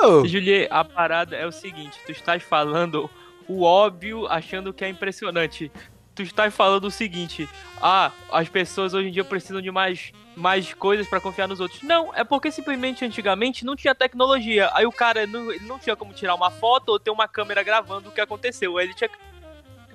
[0.00, 3.10] Ô, Juliet, a parada é o seguinte: tu estás falando
[3.48, 5.72] o óbvio achando que é impressionante.
[6.14, 7.48] Tu estás falando o seguinte:
[7.80, 11.82] ah, as pessoas hoje em dia precisam de mais, mais coisas pra confiar nos outros.
[11.82, 14.70] Não, é porque simplesmente antigamente não tinha tecnologia.
[14.74, 18.08] Aí o cara não, não tinha como tirar uma foto ou ter uma câmera gravando
[18.08, 18.76] o que aconteceu.
[18.76, 19.16] Aí ele tinha que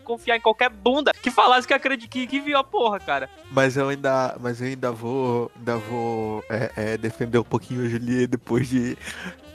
[0.03, 3.29] confiar em qualquer bunda que falasse que acredita que, que viu a porra, cara.
[3.49, 7.89] Mas eu ainda, mas eu ainda vou, ainda vou é, é, defender um pouquinho a
[7.89, 8.97] Julie depois de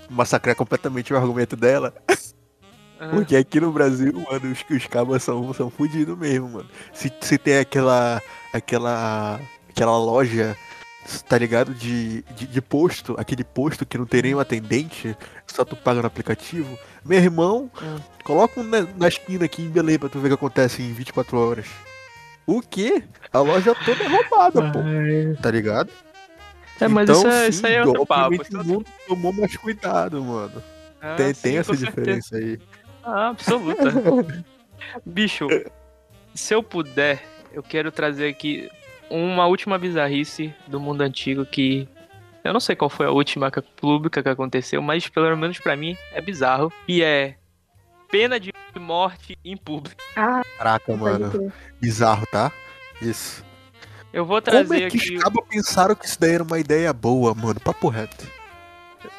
[0.09, 1.94] massacrar completamente o argumento dela.
[3.01, 6.68] Ah, Porque aqui no Brasil, mano, os, os cabas são, são fudidos mesmo, mano.
[6.92, 8.21] Se, se tem aquela,
[8.53, 9.40] aquela,
[9.71, 10.57] aquela loja,
[11.29, 15.16] tá ligado, de, de, de posto, aquele posto que não tem nenhum atendente,
[15.47, 16.77] só tu paga no aplicativo.
[17.05, 17.97] Meu irmão, Hum.
[18.25, 20.92] coloca um na, na esquina aqui em Belém pra tu ver o que acontece em
[20.92, 21.66] 24 horas.
[22.44, 23.05] O quê?
[23.33, 24.79] A loja toda é roubada, pô.
[25.40, 25.90] Tá ligado?
[26.81, 28.35] É, mas então, isso, é, sim, isso aí é outro papo.
[28.35, 30.62] isso é mundo tomou mais cuidado, mano.
[31.01, 31.91] Ah, tem sim, tem essa certeza.
[31.91, 32.59] diferença aí.
[33.03, 34.45] Ah, absoluta.
[35.05, 35.49] Bicho,
[36.35, 38.71] se eu puder, eu quero trazer aqui
[39.11, 41.88] uma última bizarrice do mundo antigo que
[42.45, 45.97] eu não sei qual foi a última pública que aconteceu, mas pelo menos pra mim
[46.12, 47.37] é bizarro e é
[48.11, 50.01] pena de morte em público.
[50.17, 51.53] Ah, Caraca, mano.
[51.81, 52.53] Bizarro, tá?
[53.03, 53.45] Isso.
[54.12, 56.59] Eu vou Como trazer é que aqui, os cabos pensaram que isso daí era uma
[56.59, 57.61] ideia boa, mano?
[57.61, 58.27] Papo reto.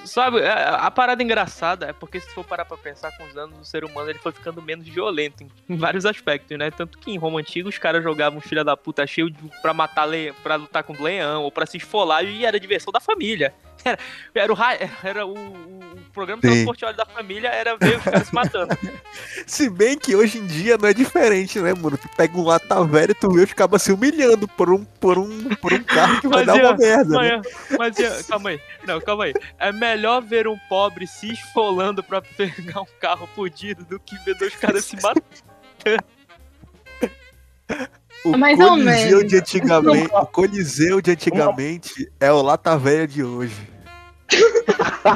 [0.03, 3.59] sabe, a, a parada engraçada é porque se for parar pra pensar com os anos,
[3.59, 6.71] o ser humano ele foi ficando menos violento em, em vários aspectos, né?
[6.71, 10.05] Tanto que em Roma antiga os caras jogavam filha da puta cheio de, pra matar
[10.05, 13.53] le, pra lutar com leão ou pra se esfolar e era diversão da família.
[13.85, 13.97] Era,
[14.35, 16.49] era o, ra- era o, o programa Sim.
[16.49, 18.77] Transporte Óleo da Família, era ver os caras se matando.
[19.47, 21.97] Se bem que hoje em dia não é diferente, né, mano?
[21.97, 25.17] Tu pega um lata velha e tu vê os cabas se humilhando por um, por
[25.17, 27.41] um, por um carro que vai Mas, dar uma merda, né?
[27.71, 28.61] Mas, mas Ian, calma aí.
[28.85, 29.33] Não, calma aí.
[29.57, 34.35] É melhor ver um pobre se esfolando pra pegar um carro fudido do que ver
[34.37, 35.23] dois caras se matando.
[38.25, 43.55] O Mais Coliseu de antigamente, o Coliseu de antigamente é o lata velha de hoje.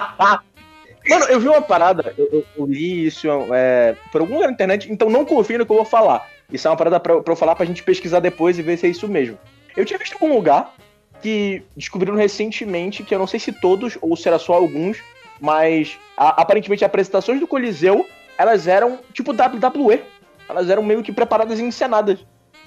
[1.10, 4.90] Mano, eu vi uma parada, eu, eu- li isso é, por algum lugar na internet,
[4.92, 6.26] então não confio no que eu vou falar.
[6.52, 8.86] Isso é uma parada pra, pra eu falar pra gente pesquisar depois e ver se
[8.86, 9.38] é isso mesmo.
[9.76, 10.74] Eu tinha visto algum lugar
[11.22, 14.98] que descobriram recentemente, que eu não sei se todos ou se era só alguns,
[15.42, 18.06] mas a- aparentemente apresentações do Coliseu,
[18.38, 20.02] elas eram tipo WWE.
[20.48, 22.20] Elas eram meio que preparadas e encenadas.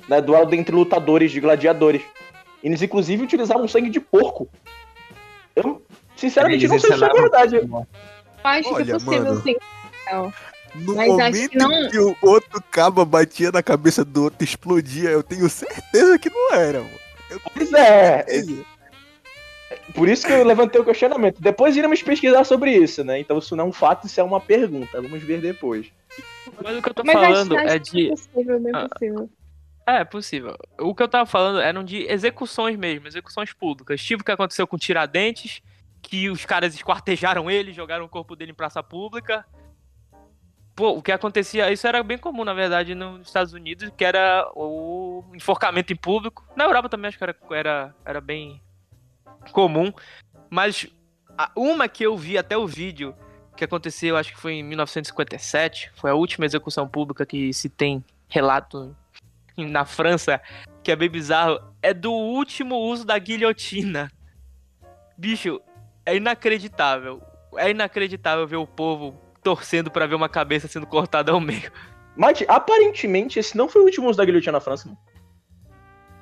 [0.08, 2.02] Né, duelo entre lutadores de gladiadores.
[2.62, 4.48] Eles inclusive utilizavam sangue de porco.
[5.54, 5.82] Eu,
[6.16, 7.56] sinceramente, Eles não sei se é verdade.
[7.56, 7.86] Eu
[8.44, 9.42] acho que Olha, é possível mano.
[9.42, 9.56] sim.
[10.10, 10.32] Não.
[10.74, 14.38] No Mas acho momento que não- que o outro cabo batia na cabeça do outro
[14.42, 16.90] e explodia, eu tenho certeza que não era, mano.
[17.54, 18.64] Pois é, Certeza.
[19.94, 21.40] por isso que eu levantei o questionamento.
[21.40, 23.18] Depois iremos pesquisar sobre isso, né?
[23.18, 25.00] Então isso não é um fato, isso é uma pergunta.
[25.00, 25.86] Vamos ver depois.
[26.62, 28.06] Mas o que eu tô Mas falando acho, acho é que de.
[28.06, 28.88] é possível, bem Ah.
[28.88, 29.30] possível.
[29.86, 30.56] É, possível.
[30.80, 34.02] O que eu tava falando eram de execuções mesmo, execuções públicas.
[34.02, 35.62] Tipo o que aconteceu com Tiradentes,
[36.02, 39.46] que os caras esquartejaram ele, jogaram o corpo dele em praça pública.
[40.74, 44.50] Pô, o que acontecia, isso era bem comum, na verdade, nos Estados Unidos, que era
[44.54, 46.44] o enforcamento em público.
[46.56, 48.60] Na Europa também acho que era, era, era bem
[49.52, 49.92] comum.
[50.50, 50.86] Mas
[51.56, 53.14] uma que eu vi até o vídeo,
[53.56, 58.04] que aconteceu, acho que foi em 1957, foi a última execução pública que se tem
[58.28, 58.94] relato
[59.64, 60.40] na França,
[60.82, 64.10] que é bem bizarro, é do último uso da guilhotina.
[65.16, 65.60] Bicho,
[66.04, 67.22] é inacreditável.
[67.56, 71.70] É inacreditável ver o povo torcendo pra ver uma cabeça sendo cortada ao meio.
[72.16, 74.98] Mas aparentemente esse não foi o último uso da guilhotina na França, mano.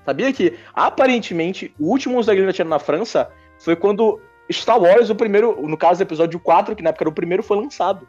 [0.05, 4.20] Sabia que aparentemente o último uso da guilhotina na França foi quando
[4.53, 7.57] Star Wars, o primeiro, no caso episódio 4, que na época era o primeiro, foi
[7.57, 8.07] lançado.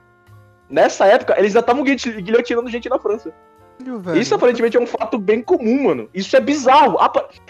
[0.69, 3.33] Nessa época, eles já estavam guilhoti- guilhotinando gente na França.
[3.79, 6.09] Velho, Isso aparentemente é um fato bem comum, mano.
[6.13, 6.97] Isso é bizarro.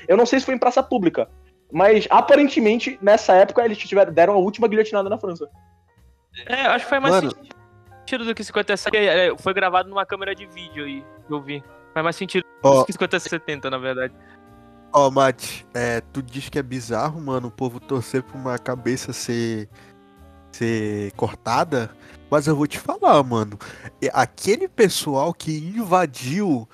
[0.08, 1.30] Eu não sei se foi em praça pública,
[1.72, 5.48] mas aparentemente nessa época eles tiveram, deram a última guilhotinada na França.
[6.48, 7.32] É, acho que foi mais Mano.
[8.00, 11.42] sentido do que 57, que é, foi gravado numa câmera de vídeo aí, que eu
[11.42, 11.64] vi.
[11.94, 12.80] Faz mais sentido Ó.
[12.80, 14.14] do que 50 70, na verdade.
[14.92, 19.12] Ó, Mate, é, tu diz que é bizarro, mano, o povo torcer pra uma cabeça
[19.12, 19.70] ser,
[20.52, 21.90] ser cortada,
[22.30, 23.58] mas eu vou te falar, mano.
[24.02, 26.68] é, Aquele pessoal que invadiu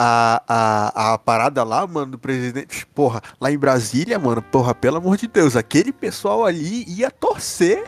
[0.00, 4.98] a, a, a parada lá, mano, do presidente, porra, lá em Brasília, mano, porra, pelo
[4.98, 7.84] amor de Deus, aquele pessoal ali ia torcer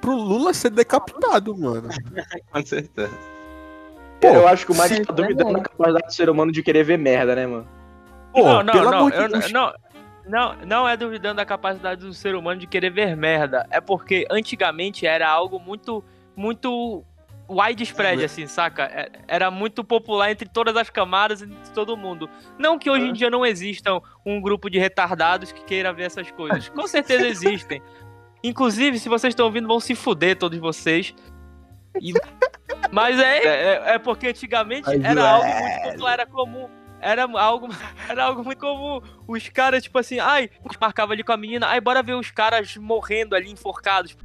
[0.00, 1.88] pro Lula ser decapitado, mano.
[2.52, 3.10] Com certeza.
[4.20, 5.68] Pô, eu acho que o sim, tá é duvidando da verdade.
[5.70, 7.66] capacidade do ser humano de querer ver merda, né, mano?
[8.32, 9.52] Pô, não, não, pelo não, amor de eu- Deus.
[9.52, 9.72] não,
[10.26, 13.66] não, não é duvidando da capacidade do ser humano de querer ver merda.
[13.70, 16.02] É porque antigamente era algo muito,
[16.36, 17.04] muito
[17.48, 18.84] widespread, assim, saca?
[18.84, 22.28] É- Era muito popular entre todas as camadas e entre todo mundo.
[22.58, 26.30] Não que hoje em dia não existam um grupo de retardados que queira ver essas
[26.30, 26.68] coisas.
[26.70, 27.82] Com certeza existem.
[28.42, 31.14] Inclusive, se vocês estão ouvindo, vão se fuder todos vocês.
[32.00, 32.12] E-
[32.90, 36.68] Mas é, é, é porque antigamente era algo muito popular, era comum
[37.04, 37.68] era algo,
[38.08, 39.00] era algo muito comum.
[39.28, 42.76] Os caras, tipo assim, ai, marcava ali com a menina, ai, bora ver os caras
[42.76, 44.16] morrendo ali, enforcados.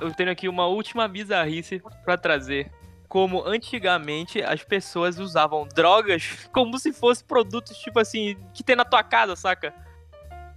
[0.00, 2.70] Eu tenho aqui uma última bizarrice para trazer.
[3.08, 8.84] Como antigamente as pessoas usavam drogas como se fossem produtos, tipo assim, que tem na
[8.84, 9.74] tua casa, saca?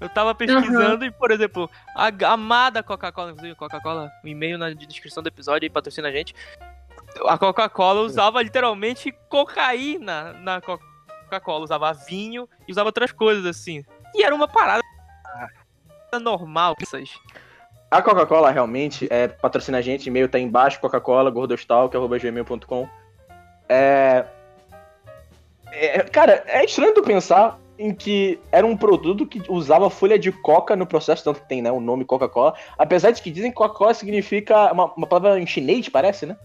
[0.03, 5.23] Eu tava pesquisando e, por exemplo, a amada Coca-Cola, inclusive Coca-Cola, o e-mail na descrição
[5.23, 6.35] do episódio aí, patrocina a gente.
[7.25, 10.77] A Coca-Cola usava literalmente cocaína na Co-
[11.23, 13.81] Coca-Cola, usava vinho e usava outras coisas assim.
[14.13, 14.83] E era uma parada
[16.21, 17.09] normal, essas.
[17.89, 22.89] A Coca-Cola realmente é, patrocina a gente, e-mail tá aí embaixo, Coca-Cola, gordostalk.gmail.com.
[23.69, 24.25] É...
[25.71, 25.99] é.
[26.03, 30.75] Cara, é estranho tu pensar em que era um produto que usava folha de coca
[30.75, 32.53] no processo, tanto que tem né, o nome Coca-Cola.
[32.77, 36.37] Apesar de que dizem que Coca-Cola significa uma, uma palavra em chinês, parece, né?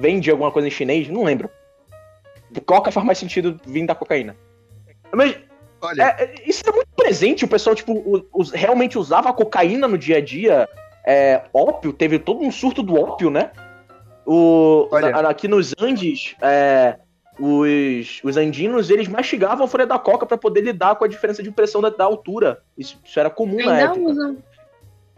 [0.00, 1.50] Vende alguma coisa em chinês, não lembro.
[2.64, 4.36] Coca faz mais sentido vindo da cocaína.
[5.12, 5.36] Mas
[5.80, 9.98] Olha, é, é, isso é muito presente, o pessoal, tipo, us- realmente usava cocaína no
[9.98, 10.68] dia a dia.
[11.04, 13.50] É, ópio, teve todo um surto do ópio, né?
[14.26, 15.10] O, Olha.
[15.10, 16.98] na- aqui nos Andes, é,
[17.38, 21.42] os, os andinos, eles mastigavam a folha da coca pra poder lidar com a diferença
[21.42, 22.60] de pressão da, da altura.
[22.76, 24.00] Isso, isso era comum na Ainda época.
[24.00, 24.36] usam.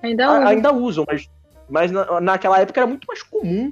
[0.02, 0.46] Ainda A- usam.
[0.48, 1.30] ainda usam, mas,
[1.68, 3.70] mas na- naquela época era muito mais comum.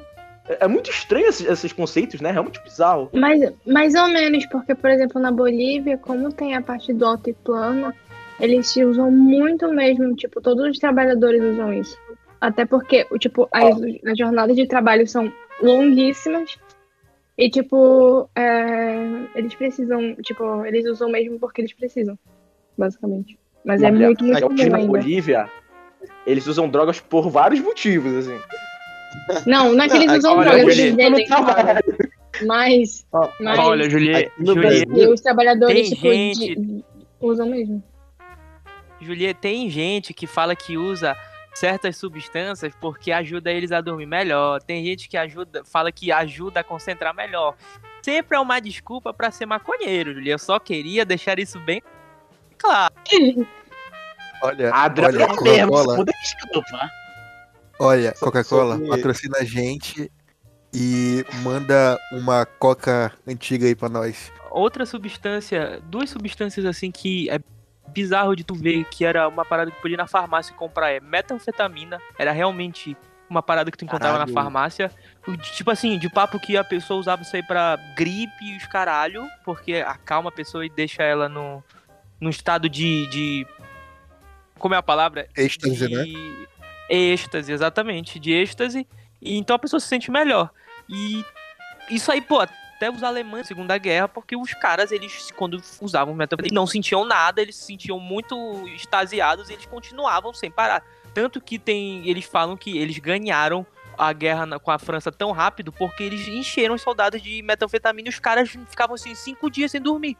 [0.48, 2.30] É, é muito estranho esses, esses conceitos, né?
[2.30, 3.10] É muito bizarro.
[3.12, 7.92] Mais, mais ou menos, porque, por exemplo, na Bolívia, como tem a parte do altiplano,
[8.40, 11.98] eles usam muito mesmo, tipo, todos os trabalhadores usam isso.
[12.40, 13.76] Até porque, tipo, as,
[14.06, 15.30] as jornadas de trabalho são
[15.60, 16.56] longuíssimas
[17.38, 18.96] e, tipo, é,
[19.36, 22.18] eles precisam, tipo, eles usam mesmo porque eles precisam,
[22.76, 23.38] basicamente.
[23.64, 24.88] Mas é muito, muito Aqui comum na ainda.
[24.88, 25.48] Bolívia,
[26.26, 28.38] eles usam drogas por vários motivos, assim.
[29.46, 31.26] Não, não é que eles usam olha, drogas, eles vendem.
[32.46, 33.06] Mas,
[33.40, 36.84] mas Olha, Julieta, Aqui no Julieta, e os trabalhadores, tipo, gente- de-
[37.20, 37.82] usam mesmo.
[39.00, 41.16] Julieta, tem gente que fala que usa
[41.58, 44.62] certas substâncias porque ajuda eles a dormir melhor.
[44.62, 47.56] Tem gente que ajuda, fala que ajuda a concentrar melhor.
[48.02, 50.30] Sempre é uma desculpa pra ser maconheiro, Julieta.
[50.30, 51.82] Eu só queria deixar isso bem
[52.56, 52.94] claro.
[54.42, 56.04] Olha, A droga olha, é Coca-Cola,
[57.80, 60.10] olha, Coca-Cola, patrocina a gente
[60.72, 64.32] e manda uma coca antiga aí pra nós.
[64.50, 67.40] Outra substância, duas substâncias assim que é
[67.88, 71.00] bizarro de tu ver que era uma parada que podia ir na farmácia comprar é
[71.00, 72.00] metanfetamina.
[72.18, 72.96] Era realmente
[73.28, 74.32] uma parada que tu encontrava Caralho.
[74.32, 74.90] na farmácia.
[75.54, 79.26] Tipo assim, de papo que a pessoa usava isso aí pra gripe e os caralho,
[79.44, 81.62] porque acalma a pessoa e deixa ela no,
[82.20, 83.46] num estado de, de.
[84.58, 85.28] Como é a palavra?
[85.36, 86.04] Êxtase, né?
[86.04, 86.48] de
[86.88, 88.86] êxtase, exatamente, de êxtase.
[89.20, 90.50] E então a pessoa se sente melhor.
[90.88, 91.24] E
[91.90, 92.46] isso aí, pô,
[92.78, 97.04] até os alemães na Segunda Guerra, porque os caras, eles, quando usavam metanfetamina, não sentiam
[97.04, 98.36] nada, eles se sentiam muito
[98.68, 100.82] extasiados e eles continuavam sem parar.
[101.12, 103.66] Tanto que tem, eles falam que eles ganharam
[103.98, 108.08] a guerra na- com a França tão rápido porque eles encheram os soldados de metanfetamina
[108.08, 110.16] e os caras ficavam assim cinco dias sem dormir.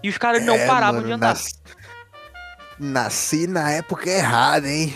[0.00, 1.28] E os caras não É, paravam mano, de andar.
[1.30, 1.60] nas-
[2.78, 4.94] Nasci na época errada, hein?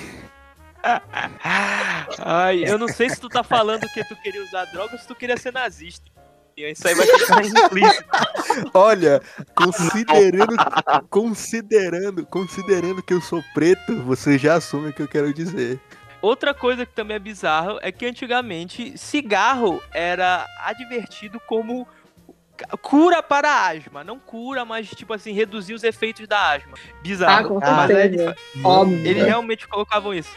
[2.25, 5.07] Ai, eu não sei se tu tá falando que tu queria usar droga ou se
[5.07, 6.09] tu queria ser nazista.
[6.57, 8.05] Isso aí vai ficar implícito.
[8.73, 9.21] Olha,
[9.55, 10.57] considerando,
[11.11, 15.79] considerando, considerando que eu sou preto, você já assume o que eu quero dizer.
[16.23, 21.87] Outra coisa que também é bizarro é que antigamente cigarro era advertido como
[22.81, 24.03] cura para a asma.
[24.03, 26.73] Não cura, mas tipo assim, reduzir os efeitos da asma.
[26.75, 27.49] Ah, Bizarro.
[27.49, 28.35] com mas é.
[28.65, 29.07] Óbvio.
[29.07, 30.31] eles realmente colocavam isso.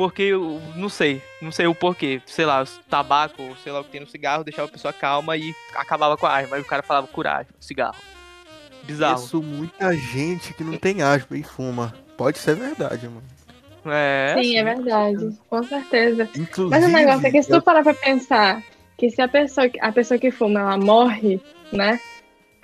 [0.00, 2.22] Porque, eu não sei, não sei o porquê.
[2.24, 5.54] Sei lá, tabaco, sei lá o que tem no cigarro, deixava a pessoa calma e
[5.74, 6.56] acabava com a asma.
[6.56, 7.98] Aí o cara falava curar cigarro.
[8.82, 9.16] Bizarro.
[9.16, 11.94] Conheço muita gente que não tem asma e fuma.
[12.16, 13.22] Pode ser verdade, mano.
[13.84, 15.38] É, Sim, é verdade.
[15.50, 16.26] Com certeza.
[16.34, 18.62] Inclusive, Mas o negócio é que se eu- tu parar pra pensar
[18.96, 21.38] que se a pessoa, a pessoa que fuma, ela morre,
[21.70, 22.00] né?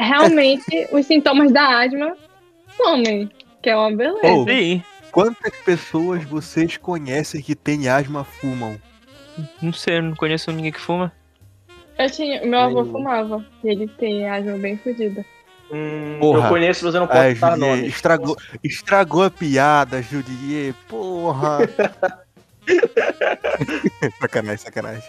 [0.01, 2.16] Realmente, os sintomas da asma
[2.78, 3.28] somem.
[3.62, 4.20] Que é uma beleza.
[4.26, 4.82] Oh, Sim,
[5.17, 8.79] Quantas pessoas vocês conhecem que têm asma fumam?
[9.62, 11.11] Não sei, não conheço ninguém que fuma.
[11.99, 15.25] Eu tinha, meu avô fumava e ele tem asma bem fodida.
[15.73, 17.87] Hum, porra, eu conheço, mas eu não é, posso é, nome.
[17.87, 20.75] Estragou, estragou a piada, Julie.
[20.87, 21.61] porra.
[24.21, 25.03] sacanagem, sacanagem.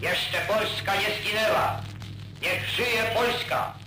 [0.00, 1.82] Jeszcze Polska jest ginęła.
[2.42, 3.85] Niech żyje Polska!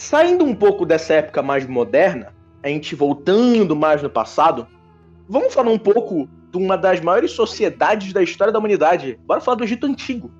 [0.00, 2.32] Saindo um pouco dessa época mais moderna,
[2.62, 4.66] a gente voltando mais no passado,
[5.28, 9.20] vamos falar um pouco de uma das maiores sociedades da história da humanidade.
[9.26, 10.32] Bora falar do Egito Antigo.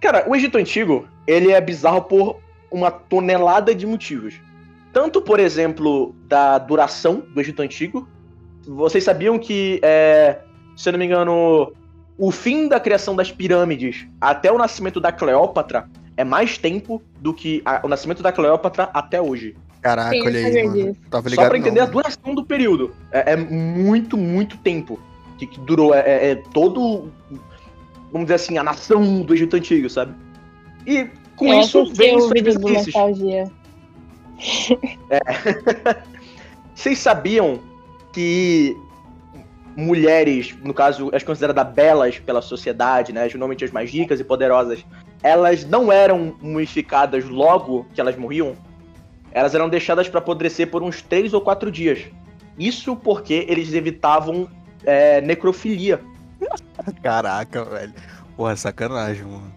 [0.00, 4.40] Cara, o Egito Antigo, ele é bizarro por uma tonelada de motivos.
[4.90, 8.08] Tanto, por exemplo, da duração do Egito Antigo.
[8.66, 10.38] Vocês sabiam que, é,
[10.78, 11.74] se eu não me engano,
[12.16, 17.32] o fim da criação das pirâmides até o nascimento da Cleópatra é mais tempo do
[17.32, 19.56] que a- o nascimento da Cleópatra até hoje.
[19.80, 20.96] Caraca, Sim, olha aí, mano.
[21.10, 22.94] Tava Só ligado pra entender não, a duração do período.
[23.10, 24.98] É, é muito, muito tempo
[25.38, 25.92] que, que durou.
[25.94, 27.10] É, é- é todo,
[28.12, 30.14] vamos dizer assim, a nação do Egito Antigo, sabe?
[30.86, 32.94] E com eu isso vem o suas vídeo do bizarrices.
[32.94, 33.50] Nostalgia.
[36.74, 37.60] Vocês sabiam
[38.12, 38.76] que
[39.76, 44.84] mulheres, no caso, as consideradas belas pela sociedade, né, geralmente as mais ricas e poderosas,
[45.22, 48.54] elas não eram mumificadas logo que elas morriam?
[49.30, 52.00] Elas eram deixadas para apodrecer por uns três ou quatro dias.
[52.58, 54.48] Isso porque eles evitavam
[54.84, 56.00] é, necrofilia.
[57.02, 57.94] Caraca, velho.
[58.36, 59.52] Porra, sacanagem, mano.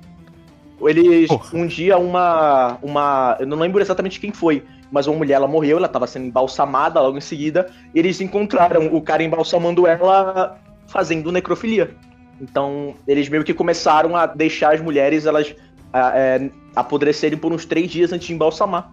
[0.81, 1.57] Eles, Porra.
[1.57, 3.37] um dia, uma, uma.
[3.39, 4.63] Eu não lembro exatamente quem foi.
[4.91, 8.93] mas uma mulher ela morreu, ela estava sendo embalsamada logo em seguida, e eles encontraram
[8.93, 10.57] o cara embalsamando ela
[10.87, 11.95] fazendo necrofilia.
[12.41, 15.55] Então, eles meio que começaram a deixar as mulheres elas
[15.93, 18.91] a, é, apodrecerem por uns três dias antes de embalsamar.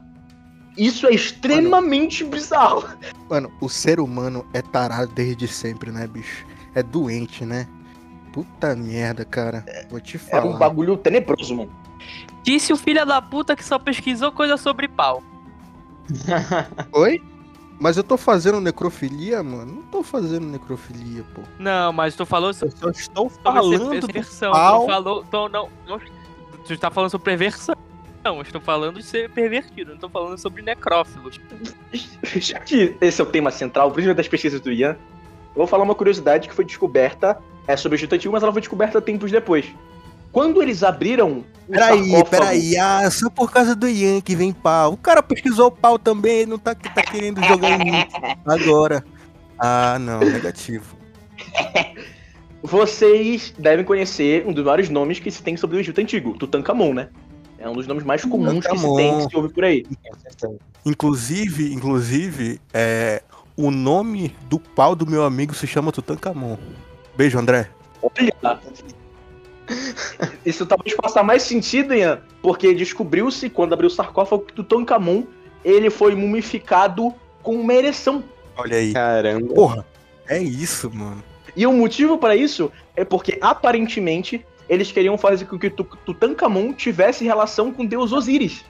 [0.77, 2.89] Isso é extremamente bizarro.
[3.29, 6.47] Mano, o ser humano é tarado desde sempre, né, bicho?
[6.75, 7.67] É doente, né?
[8.33, 9.65] Puta merda, cara.
[9.91, 10.47] Vou te É falar.
[10.47, 11.71] um bagulho tenebroso, mano.
[12.43, 15.23] Disse o filho da puta que só pesquisou coisa sobre pau.
[16.93, 17.21] Oi?
[17.79, 19.75] Mas eu tô fazendo necrofilia, mano?
[19.75, 21.43] Não tô fazendo necrofilia, pô.
[21.59, 24.53] Não, mas tu falou Eu só estou sobre falando do perversão.
[24.53, 24.81] Tu pau.
[24.81, 25.25] não falou.
[25.25, 26.01] Tu, não, não,
[26.67, 27.75] tu tá falando sobre perversão.
[28.25, 31.41] Não, eu estou falando de ser pervertido, não tô falando sobre necrófilos.
[32.37, 35.83] Já que esse é o tema central, principalmente das pesquisas do Ian, eu vou falar
[35.83, 39.67] uma curiosidade que foi descoberta é sobre o mas ela foi descoberta tempos depois.
[40.33, 42.77] Quando eles abriram Peraí, sarcófago- peraí.
[42.77, 44.95] Ah, só por causa do Ian que vem pau.
[44.95, 48.07] O cara pesquisou o pau também, não tá, tá querendo jogar em mim
[48.47, 49.05] agora.
[49.59, 50.97] Ah, não, negativo.
[52.63, 56.95] Vocês devem conhecer um dos maiores nomes que se tem sobre o Egito Antigo, Tutankhamon,
[56.95, 57.09] né?
[57.59, 59.85] É um dos nomes mais comuns que se tem, que se ouve por aí.
[60.85, 63.23] Inclusive, inclusive, é,
[63.57, 66.57] o nome do pau do meu amigo se chama Tutankhamon.
[67.17, 67.69] Beijo, André.
[68.03, 68.61] Olha!
[70.45, 75.25] Isso talvez faça mais sentido, Ian, porque descobriu-se, quando abriu o sarcófago, que Tutankhamon
[75.65, 78.25] ele foi mumificado com uma ereção.
[78.57, 78.93] Olha aí.
[78.93, 79.55] Caramba.
[79.55, 79.87] Porra,
[80.29, 81.23] é isso, mano.
[81.57, 86.73] E o motivo para isso é porque, aparentemente, eles queriam fazer com que Tu- Tutankhamon
[86.73, 88.65] tivesse relação com o deus Osíris,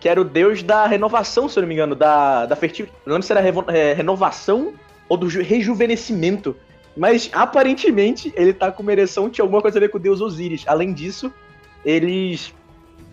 [0.00, 2.96] que era o deus da renovação, se eu não me engano, da, da fertilidade.
[3.04, 3.40] Não lembro se era
[3.76, 4.72] é, renovação
[5.08, 6.56] ou do ju- rejuvenescimento.
[6.96, 10.20] Mas, aparentemente, ele tá com uma ereção, tinha alguma coisa a ver com o deus
[10.20, 10.64] Osíris.
[10.66, 11.30] Além disso,
[11.84, 12.54] eles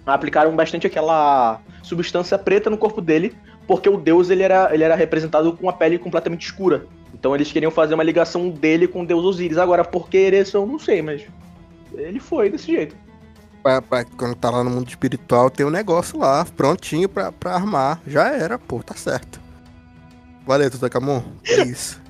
[0.05, 3.36] aplicaram bastante aquela substância preta no corpo dele,
[3.67, 6.86] porque o deus ele era, ele era representado com a pele completamente escura.
[7.13, 9.57] Então eles queriam fazer uma ligação dele com o deus Osíris.
[9.57, 11.23] Agora, por que ereção, não sei, mas
[11.93, 12.95] ele foi desse jeito.
[13.61, 17.53] Pra, pra- quando tá lá no mundo espiritual, tem um negócio lá, prontinho pra, pra
[17.53, 18.01] armar.
[18.05, 19.39] Já era, pô, tá certo.
[20.45, 21.21] Valeu, Tutankhamon.
[21.47, 22.01] É isso.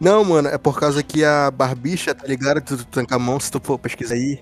[0.00, 2.60] Não, mano, é por causa que a barbicha, tá ligado?
[2.60, 4.40] Do Tutankhamon, se tu for pesquisar aí,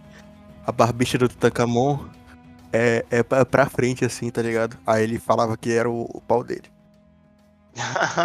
[0.67, 1.99] a barbicha do Tutankhamon
[2.73, 4.77] é, é pra, pra frente, assim, tá ligado?
[4.87, 6.65] Aí ele falava que era o, o pau dele.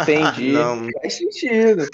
[0.02, 0.52] Entendi.
[0.52, 1.86] Não, Faz sentido.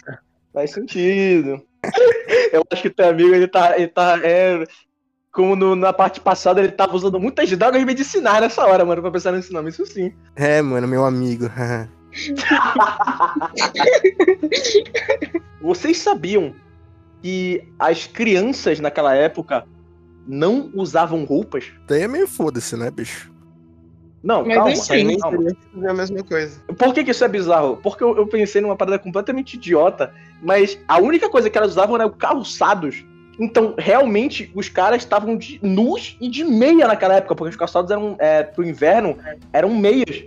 [0.53, 1.63] Faz sentido.
[2.53, 3.77] Eu acho que teu amigo, ele tá.
[3.77, 4.65] Ele tá é,
[5.33, 9.11] como no- na parte passada, ele tava usando muitas drogas medicinais nessa hora, mano, pra
[9.11, 9.69] pensar nesse nome.
[9.71, 10.13] Isso sim.
[10.35, 11.49] É, mano, meu amigo.
[15.61, 16.55] Vocês sabiam
[17.23, 19.67] que as crianças naquela época
[20.27, 21.73] não usavam roupas?
[21.87, 23.33] Daí é meio foda-se, né, bicho?
[24.23, 24.73] Não, Mas calma.
[24.73, 25.19] enfim.
[25.19, 25.39] calma.
[25.73, 26.61] fazer a mesma coisa.
[26.77, 27.79] Por que, que isso é bizarro?
[27.83, 30.13] Porque eu, eu pensei numa parada completamente idiota,
[30.43, 33.05] mas a única coisa que elas usavam eram calçados.
[33.39, 37.91] Então, realmente, os caras estavam de nus e de meia naquela época, porque os calçados
[37.91, 39.17] eram, é, pro inverno,
[39.53, 40.25] eram meias.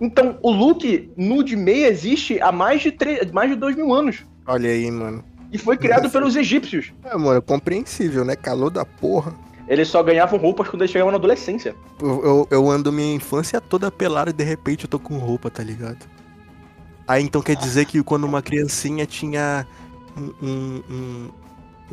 [0.00, 3.92] Então, o look nu de meia existe há mais de, tre- mais de dois mil
[3.92, 4.24] anos.
[4.46, 5.24] Olha aí, mano.
[5.52, 6.92] E foi criado pelos egípcios.
[7.04, 8.34] É, mano, compreensível, né?
[8.34, 9.34] Calor da porra.
[9.68, 11.74] Eles só ganhavam roupas quando eles chegavam na adolescência.
[12.00, 15.50] Eu, eu, eu ando minha infância toda pelada e de repente eu tô com roupa,
[15.50, 16.06] tá ligado?
[17.06, 19.66] Aí então quer dizer que quando uma criancinha tinha
[20.16, 21.30] um, um, um,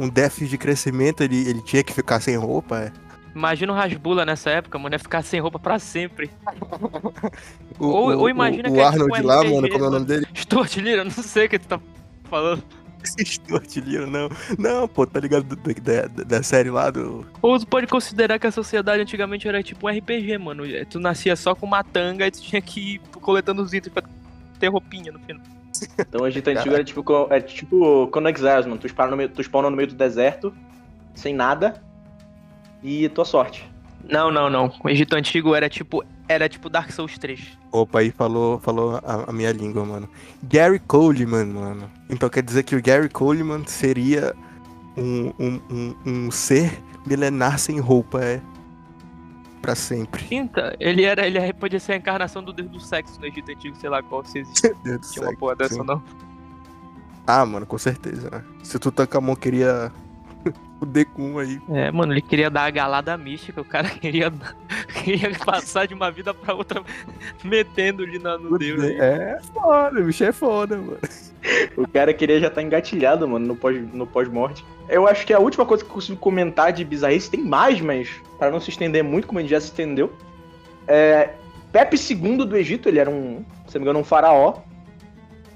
[0.05, 2.79] um déficit de crescimento, ele, ele tinha que ficar sem roupa?
[2.79, 2.91] É?
[3.33, 6.29] Imagina o Rasbula nessa época, mano, ia ficar sem roupa pra sempre.
[7.79, 9.85] O, Ou- o- ou imagina o, que o é Arnold tipo lá, RPG, mano, como
[9.85, 10.27] é o nome dele?
[10.35, 11.79] Stuart Little, não sei o que tu tá
[12.29, 12.63] falando.
[13.03, 14.29] Stuart Little, não.
[14.59, 17.25] Não, pô, tá ligado do- do- da, da, série lá do.
[17.41, 20.63] Ou tu pode considerar que a sociedade antigamente era tipo um RPG, mano.
[20.89, 24.03] Tu nascia só com uma tanga e tu tinha que ir coletando os itens pra
[24.59, 25.41] ter roupinha no final.
[25.97, 28.77] Então o Egito Antigo era tipo, é tipo Conan Exiles, mano.
[28.77, 30.53] Tu spawna, no meio, tu spawna no meio do deserto,
[31.15, 31.81] sem nada,
[32.83, 33.69] e tua sorte.
[34.09, 34.71] Não, não, não.
[34.83, 36.03] O Egito Antigo era tipo.
[36.27, 37.57] Era tipo Dark Souls 3.
[37.71, 40.09] Opa, aí falou, falou a, a minha língua, mano.
[40.43, 41.91] Gary Coleman, mano.
[42.09, 44.33] Então quer dizer que o Gary Coleman seria
[44.97, 48.41] um, um, um, um ser milenar sem roupa, é?
[49.61, 50.23] Pra sempre.
[50.23, 51.27] Quinta, ele era.
[51.27, 54.25] Ele podia ser a encarnação do deus do sexo no Egito Antigo, sei lá qual
[54.25, 54.73] se existe.
[54.83, 55.79] Deus do Tinha uma céu, porra dessa sim.
[55.81, 56.03] ou não.
[57.27, 58.43] Ah, mano, com certeza, né?
[58.63, 59.91] Se o Tutankhamon queria
[60.81, 61.61] o Decum aí.
[61.69, 64.33] É, mano, ele queria dar a galada mística, o cara queria,
[65.03, 66.83] queria passar de uma vida pra outra
[67.45, 68.81] metendo ali na, no deus.
[68.83, 68.97] aí.
[68.99, 70.97] É foda, o bicho é foda, mano.
[71.77, 74.65] O cara queria já estar engatilhado, mano, no pós- no pós-morte.
[74.89, 78.09] eu acho que a última coisa que eu consigo comentar de bizarrice, tem mais, mas
[78.39, 80.11] para não se estender muito, como a gente já se estendeu,
[80.87, 81.29] é
[81.71, 84.55] Pepe II do Egito, ele era um, se não me engano, um faraó.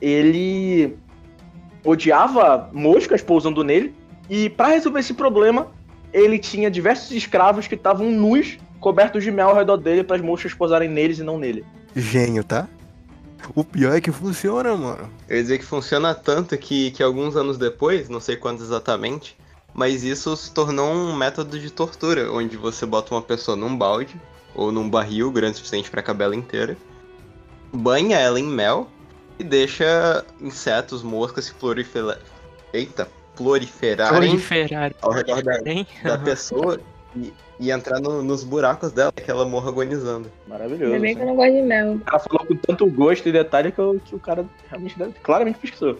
[0.01, 0.95] Ele
[1.83, 3.93] odiava moscas pousando nele.
[4.29, 5.67] E para resolver esse problema,
[6.11, 10.21] ele tinha diversos escravos que estavam nus, cobertos de mel ao redor dele, para as
[10.21, 11.65] moscas pousarem neles e não nele.
[11.95, 12.67] Gênio, tá?
[13.53, 15.09] O pior é que funciona, mano.
[15.29, 19.37] Eu ia dizer que funciona tanto que, que alguns anos depois, não sei quantos exatamente,
[19.73, 24.15] mas isso se tornou um método de tortura, onde você bota uma pessoa num balde
[24.55, 26.77] ou num barril grande o suficiente pra caber ela inteira,
[27.73, 28.87] banha ela em mel
[29.37, 32.19] e deixa insetos, moscas se proliferar.
[32.73, 35.57] Eita, proliferarem Proliferar, ao redor da,
[36.03, 36.79] da pessoa
[37.15, 40.31] e, e entrar no- nos buracos dela, que ela morra agonizando.
[40.47, 40.85] Maravilhoso.
[40.93, 41.93] Ainda bem que eu não gosto de mel.
[41.93, 45.13] O cara falou com tanto gosto e detalhe que, eu- que o cara realmente deve-
[45.23, 45.97] claramente pesquisou.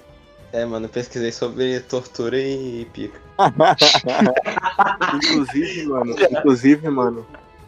[0.53, 3.19] É, mano, eu pesquisei sobre tortura e pica.
[5.15, 7.25] Inclusive, mano, inclusive, mano,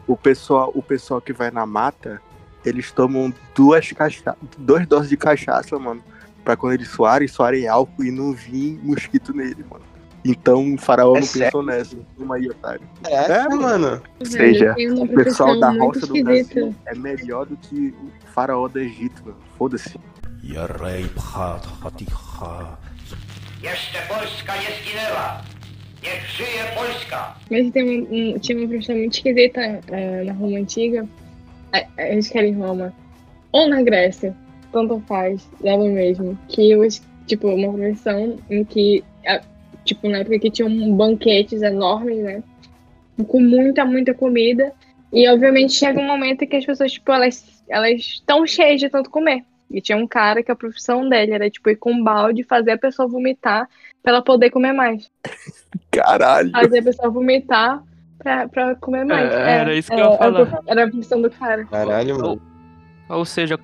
[0.07, 2.21] o pessoal, o pessoal que vai na mata,
[2.65, 6.01] eles tomam duas cacha duas doses de cachaça, mano,
[6.47, 9.83] para quando eles soarem, soarem álcool e não vir mosquito nele, mano.
[10.23, 11.47] Então o faraó é não sério?
[11.47, 11.97] pensou nessa.
[12.17, 12.81] Uma aí, otário.
[13.05, 14.01] É, é, é mano.
[14.17, 18.79] Ou seja, o pessoal da roça do Brasil é melhor do que o faraó do
[18.79, 19.37] Egito, mano.
[19.57, 19.99] Foda-se.
[27.51, 31.05] Mas tem um, um, tinha uma profissão muito esquisita uh, na Roma Antiga.
[31.73, 32.93] É, é, A gente quer em Roma.
[33.51, 34.33] Ou na Grécia
[34.71, 36.37] tanto faz, dava mesmo.
[36.47, 39.03] Que os, tipo, uma profissão em que,
[39.85, 42.43] tipo, na época que tinham banquetes enormes, né?
[43.27, 44.73] Com muita, muita comida.
[45.11, 49.09] E obviamente chega um momento que as pessoas, tipo, elas elas estão cheias de tanto
[49.09, 49.43] comer.
[49.69, 52.45] E tinha um cara que a profissão dele era, tipo, ir com um balde e
[52.45, 53.67] fazer a pessoa vomitar
[54.01, 55.11] pra ela poder comer mais
[55.91, 56.51] Caralho.
[56.51, 57.83] fazer a pessoa vomitar
[58.17, 59.29] pra, pra comer mais.
[59.33, 60.63] É, era isso que eu ia era, falar.
[60.65, 61.65] Era a função do cara.
[61.65, 62.41] Caralho, mano.
[63.09, 63.59] Ou seja,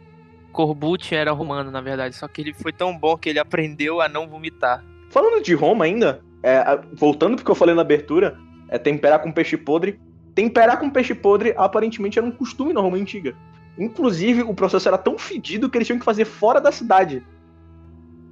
[0.53, 2.15] Corbucci era romano, na verdade.
[2.15, 4.85] Só que ele foi tão bom que ele aprendeu a não vomitar.
[5.09, 8.37] Falando de Roma ainda, é, voltando porque eu falei na abertura,
[8.69, 9.99] é temperar com peixe podre.
[10.33, 13.35] Temperar com peixe podre aparentemente era um costume na Roma antiga.
[13.77, 17.23] Inclusive, o processo era tão fedido que eles tinham que fazer fora da cidade.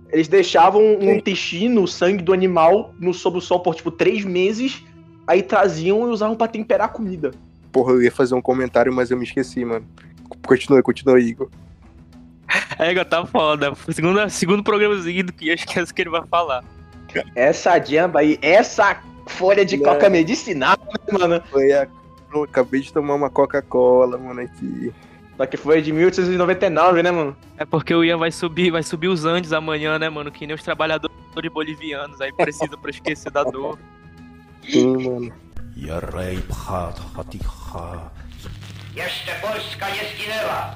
[0.10, 4.26] Eles deixavam um intestino, o sangue do animal, no sob o sol por tipo três
[4.26, 4.84] meses,
[5.26, 7.32] aí traziam e usavam pra temperar a comida.
[7.72, 9.86] Porra, eu ia fazer um comentário, mas eu me esqueci, mano.
[10.46, 11.50] Continua, continua, Igor.
[12.80, 13.74] É, tá foda.
[13.90, 16.64] Segundo, segundo programazinho do que acho que é isso que ele vai falar.
[17.36, 21.44] Essa jamba aí, essa folha de coca medicinal, né, mano.
[21.50, 21.88] Foi a...
[22.34, 24.94] Eu acabei de tomar uma Coca-Cola, mano, aqui.
[25.36, 27.36] Só que foi de 1899, né, mano?
[27.58, 30.32] É porque o Ian vai subir, vai subir os Andes amanhã, né, mano?
[30.32, 31.14] Que nem os trabalhadores
[31.52, 33.78] bolivianos, aí precisa pra esquecer da dor.
[34.70, 35.34] Sim, mano.
[35.76, 38.12] Yarei Phat Hatiha.
[38.96, 40.76] Jeszcze Polska jest ginęła.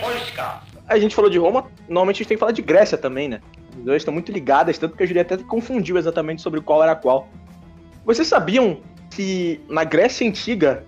[0.00, 0.62] Polska.
[0.88, 3.40] A gente falou de Roma, normalmente a gente tem que falar de Grécia também, né?
[3.76, 6.94] As duas estão muito ligadas, tanto que a Julieta até confundiu exatamente sobre qual era
[6.94, 7.28] qual.
[8.04, 8.78] Vocês sabiam
[9.10, 10.84] que na Grécia Antiga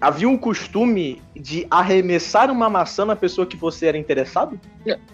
[0.00, 4.58] havia um costume de arremessar uma maçã na pessoa que você era interessado?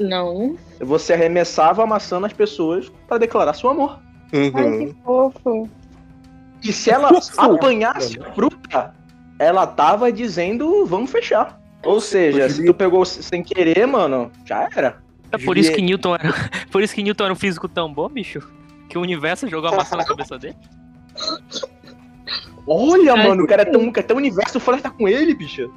[0.01, 0.57] Não.
[0.81, 4.01] Você arremessava a maçã nas pessoas para declarar seu amor.
[4.33, 4.87] Ai, Uhum.
[4.89, 5.69] que fofo.
[6.63, 8.95] E se ela apanhasse a fruta,
[9.39, 11.61] ela tava dizendo, vamos fechar.
[11.87, 15.03] Ou seja, se tu pegou sem querer, mano, já era.
[15.32, 16.32] É por isso que Newton era.
[16.70, 18.41] Por isso que Newton era um físico tão bom, bicho.
[18.89, 20.57] Que o universo jogou a maçã na cabeça dele.
[22.66, 25.72] Olha, Ai, mano, o cara é tão, é tão universo, o flerta com ele, bicho.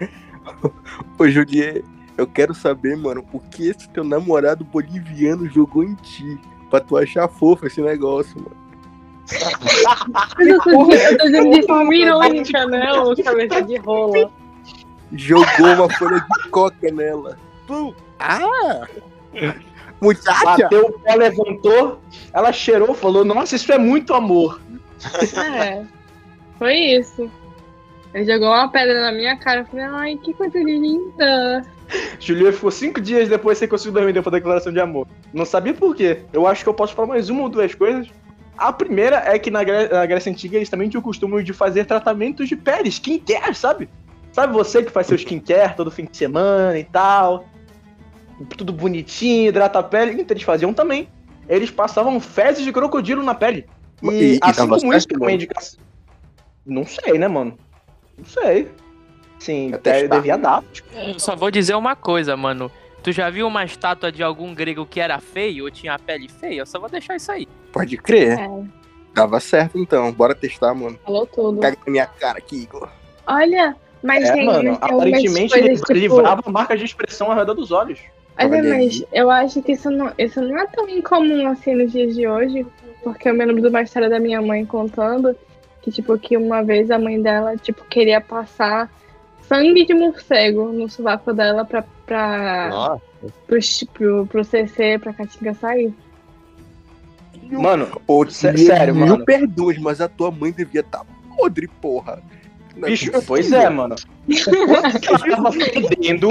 [1.18, 1.84] Ô, Juliet,
[2.16, 6.96] eu quero saber, mano, o que esse teu namorado boliviano jogou em ti pra tu
[6.96, 8.60] achar fofo esse negócio, mano.
[10.38, 12.92] Eu tô, eu tô dizendo de irônica, né?
[12.94, 14.30] Ô cabeça de rola.
[15.12, 17.36] Jogou uma folha de coca nela.
[17.66, 17.92] Pum.
[18.18, 18.86] Ah!
[20.00, 20.44] Muchacha!
[20.44, 22.00] Bateu o pé, levantou,
[22.32, 24.60] ela cheirou, falou, nossa, isso é muito amor.
[25.56, 25.84] É.
[26.58, 27.30] Foi isso.
[28.14, 29.60] Ele jogou uma pedra na minha cara.
[29.60, 31.64] Eu falei, ai, que coisa linda.
[32.18, 35.06] Julia ficou cinco dias depois sem conseguir dormir depois da declaração de amor.
[35.32, 36.20] Não sabia por quê.
[36.32, 38.08] Eu acho que eu posso falar mais uma ou duas coisas.
[38.56, 41.52] A primeira é que na, Gré- na Grécia Antiga eles também tinham o costume de
[41.52, 43.88] fazer tratamentos de pele, skincare, sabe?
[44.32, 47.44] Sabe você que faz seu skincare todo fim de semana e tal?
[48.56, 50.12] Tudo bonitinho, hidrata a pele.
[50.12, 51.08] Então eles faziam também.
[51.48, 53.66] Eles passavam fezes de crocodilo na pele.
[54.02, 55.78] E, E- e assim dava como isso também indicação.
[56.64, 57.58] Não sei, né, mano?
[58.16, 58.70] Não sei.
[59.38, 60.62] Sim, Até é, devia dar.
[60.94, 62.70] Eu só vou dizer uma coisa, mano.
[63.02, 66.28] Tu já viu uma estátua de algum grego que era feio ou tinha a pele
[66.28, 66.60] feia?
[66.60, 67.48] Eu só vou deixar isso aí.
[67.72, 68.38] Pode crer.
[68.38, 68.48] É,
[69.14, 70.12] Tava certo então.
[70.12, 70.98] Bora testar, mano.
[71.04, 71.60] falou tudo.
[71.60, 72.88] Caga na minha cara aqui, Igor.
[73.26, 75.92] Olha, Mas É, tem, mano, aparentemente ele tipo...
[75.92, 77.98] livrava marcas de expressão ao redor dos olhos.
[78.36, 81.74] Mas, é, Olha mas eu acho que isso não, isso não é tão incomum assim
[81.74, 82.66] nos dias de hoje,
[83.04, 85.36] porque eu me lembro de uma história da minha mãe contando
[85.82, 88.90] que, tipo, que uma vez a mãe dela, tipo, queria passar
[89.42, 93.02] sangue de morcego no sovaco dela pra, pra, Nossa.
[93.46, 93.58] pro,
[93.92, 95.92] pro, pro CC, pra Caatinga sair.
[97.50, 99.24] Mano, Ô, Sé- sério, mil mano.
[99.24, 101.02] perdoes, mas a tua mãe devia estar
[101.36, 102.22] podre, porra.
[102.76, 103.96] É bicho, pois é, mano.
[104.28, 106.28] Ela tava fedendo,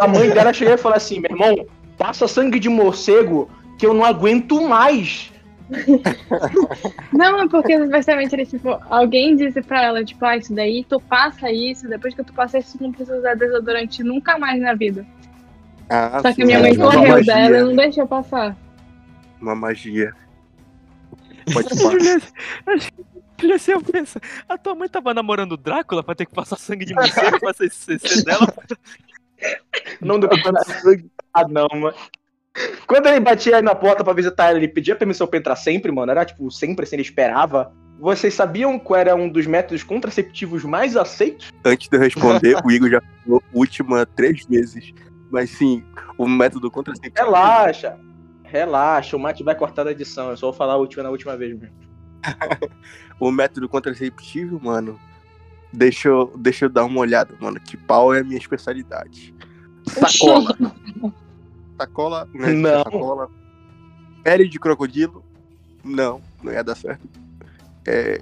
[0.00, 1.66] a mãe dela chegar e falar assim, meu irmão,
[1.98, 5.32] passa sangue de morcego que eu não aguento mais.
[7.12, 11.00] Não, é porque supostamente era tipo, alguém disse pra ela, tipo, ah, isso daí, tu
[11.00, 14.74] passa isso, depois que tu passa isso, tu não precisa usar desodorante nunca mais na
[14.74, 15.06] vida.
[15.88, 18.56] Ah, Só que minha é mãe correu magia, dela e não deixou passar.
[19.40, 20.12] Uma magia.
[21.52, 21.96] Pode falar.
[23.40, 26.56] Juliette, Juliette, eu penso, a tua mãe tava namorando o Drácula pra ter que passar
[26.56, 28.46] sangue de morcego pra ser CC dela?
[30.00, 31.10] Não deu pra sangue.
[31.32, 31.96] Ah, não, mano.
[32.86, 35.92] Quando ele batia aí na porta pra visitar ela, ele pedia permissão pra entrar sempre,
[35.92, 36.10] mano.
[36.10, 37.72] Era tipo, sempre assim, ele esperava.
[37.98, 41.52] Vocês sabiam qual era um dos métodos contraceptivos mais aceitos?
[41.64, 44.92] Antes de eu responder, o Igor já falou última três vezes.
[45.30, 45.84] Mas sim,
[46.18, 47.24] o método contraceptivo.
[47.24, 47.96] Relaxa.
[48.42, 50.30] Relaxa, o Mate vai cortar da edição.
[50.30, 51.89] Eu só vou falar a última na última vez mesmo.
[53.20, 54.98] O método contraceptivo, mano.
[55.70, 57.60] Deixa eu, deixa eu dar uma olhada, mano.
[57.60, 59.34] Que pau é a minha especialidade.
[59.86, 60.56] Sacola.
[61.78, 62.52] sacola, né?
[62.54, 62.82] Não.
[62.82, 63.30] Sacola.
[64.24, 65.22] Pele de crocodilo.
[65.84, 67.06] Não, não ia dar certo.
[67.86, 68.20] É,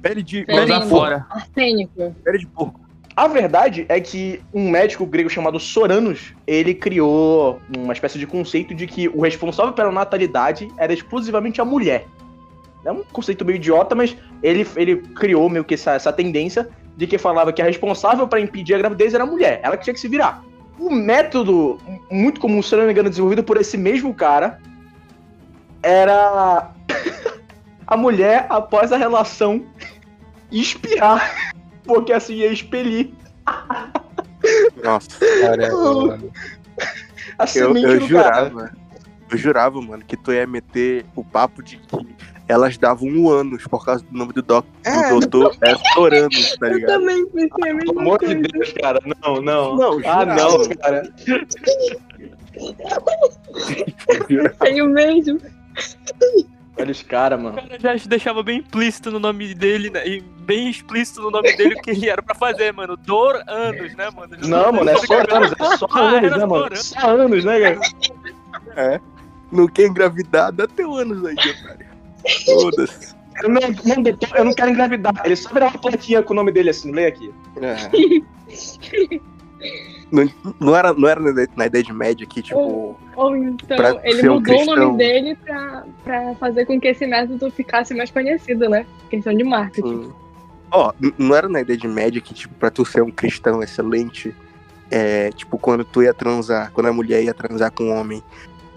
[0.00, 0.44] pele de.
[0.44, 1.26] Pele de fora.
[1.28, 2.14] Arsênico.
[2.22, 2.80] Pele de porco.
[3.16, 8.74] A verdade é que um médico grego chamado Soranos, ele criou uma espécie de conceito
[8.74, 12.06] de que o responsável pela natalidade era exclusivamente a mulher.
[12.84, 17.06] É um conceito meio idiota, mas ele, ele criou meio que essa, essa tendência de
[17.06, 19.94] que falava que a responsável para impedir a gravidez era a mulher, ela que tinha
[19.94, 20.42] que se virar.
[20.78, 21.78] O método
[22.10, 24.58] muito comum, se eu não me engano, desenvolvido por esse mesmo cara,
[25.82, 26.70] era
[27.86, 29.64] a mulher, após a relação,
[30.50, 31.52] espirrar,
[31.84, 33.12] porque assim ia expelir
[34.82, 35.68] Nossa, cara.
[37.54, 38.50] Eu, eu do cara.
[38.50, 38.72] jurava.
[39.30, 41.88] Eu jurava, mano, que tu ia meter o papo de que
[42.50, 46.68] elas davam um ânus por causa do nome do, doc, do doutor é Soranos, tá
[46.68, 46.98] ligado?
[46.98, 48.98] também pensei a Pelo amor de Deus, cara.
[49.22, 49.76] Não, não.
[49.76, 51.10] Não, ah, não, cara.
[54.60, 55.40] Tenho mesmo.
[56.78, 57.56] Olha os caras, O mano.
[57.56, 60.06] cara já deixava bem implícito no nome dele, né?
[60.06, 62.96] E bem explícito no nome dele o que ele era pra fazer, mano.
[62.96, 64.36] Dor anos, né, mano?
[64.46, 65.52] Não, mano, é só anos.
[65.52, 66.76] É só Ah, anos, né, mano?
[66.76, 67.80] só Só anos, né, cara?
[68.76, 69.00] É.
[69.52, 71.89] Não quer engravidar, dá teu ânus aí, otário.
[73.42, 75.12] Eu não, não, doutor, eu não quero engravidar.
[75.24, 77.32] Ele só virar uma plaquinha com o nome dele assim, lê aqui.
[77.56, 77.76] É.
[80.10, 81.20] Não, não era, não era
[81.56, 82.96] na, Idade Média que, tipo.
[83.16, 86.88] Ou então, Pra ele ser um mudou o nome dele pra, pra fazer com que
[86.88, 88.84] esse método ficasse mais conhecido, né?
[89.08, 90.10] Questão de marketing.
[90.72, 94.34] Ó, n- não era na Idade Média que, tipo, pra tu ser um cristão excelente,
[94.90, 98.22] é, tipo, quando tu ia transar, quando a mulher ia transar com um homem,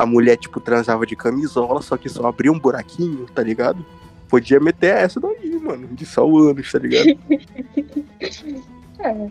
[0.03, 3.83] a mulher, tipo, transava de camisola, só que só abria um buraquinho, tá ligado?
[4.29, 7.17] Podia meter essa daí, mano, de só o ânus, tá ligado?
[8.99, 9.29] É.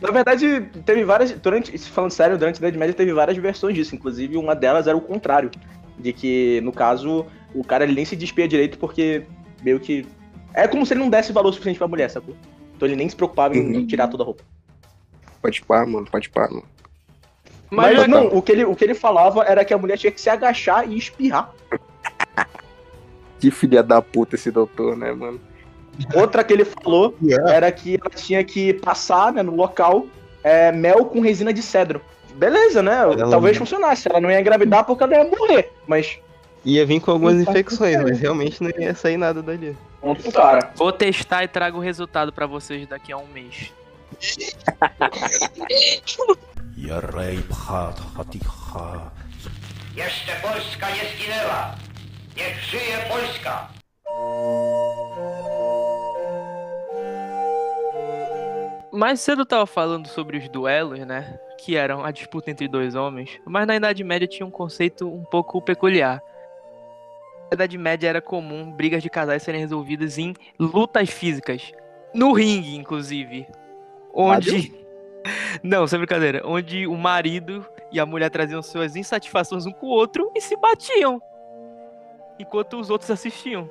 [0.00, 1.30] Na verdade, teve várias.
[1.32, 3.94] Durante, falando sério, durante a Idade Média teve várias versões disso.
[3.94, 5.50] Inclusive, uma delas era o contrário.
[5.98, 9.24] De que, no caso, o cara ele nem se despia direito porque
[9.62, 10.04] meio que.
[10.52, 12.34] É como se ele não desse valor suficiente pra mulher, sacou?
[12.76, 13.86] Então ele nem se preocupava em Uhum.
[13.86, 14.42] tirar toda a roupa.
[15.40, 16.64] Pode pá, mano, pode pá, mano.
[17.70, 20.12] Mas, Mas, não, o que, ele, o que ele falava era que a mulher tinha
[20.12, 21.52] que se agachar e espirrar.
[23.40, 25.40] Que filha da puta esse doutor, né, mano?
[26.14, 27.14] Outra que ele falou
[27.48, 30.06] era que ela tinha que passar né, no local
[30.42, 32.00] é, mel com resina de cedro.
[32.34, 32.96] Beleza, né?
[32.98, 34.08] Ela Talvez não- funcionasse.
[34.08, 35.72] Ela não ia engravidar porque ela ia morrer.
[35.86, 36.18] Mas,
[36.64, 39.76] Ia vir com algumas faz infecções, mas realmente não ia sair nada dali.
[40.00, 40.70] ponto cara.
[40.74, 43.70] Vou testar e trago o resultado pra vocês daqui a um mês.
[46.86, 49.10] Yarei pchat haticha.
[49.96, 51.74] Jeszcze Polska nie zginęła.
[52.36, 53.68] Niech żyje Polska!
[58.92, 61.38] Mais cedo eu tava falando sobre os duelos, né?
[61.58, 63.30] Que eram a disputa entre dois homens.
[63.46, 66.20] Mas na Idade Média tinha um conceito um pouco peculiar.
[67.50, 71.72] Na Idade Média era comum brigas de casais serem resolvidas em lutas físicas.
[72.12, 73.46] No ringue, inclusive.
[74.12, 74.83] Onde.
[75.62, 76.42] Não, sem brincadeira.
[76.44, 80.56] Onde o marido e a mulher traziam suas insatisfações um com o outro e se
[80.56, 81.20] batiam.
[82.38, 83.68] Enquanto os outros assistiam.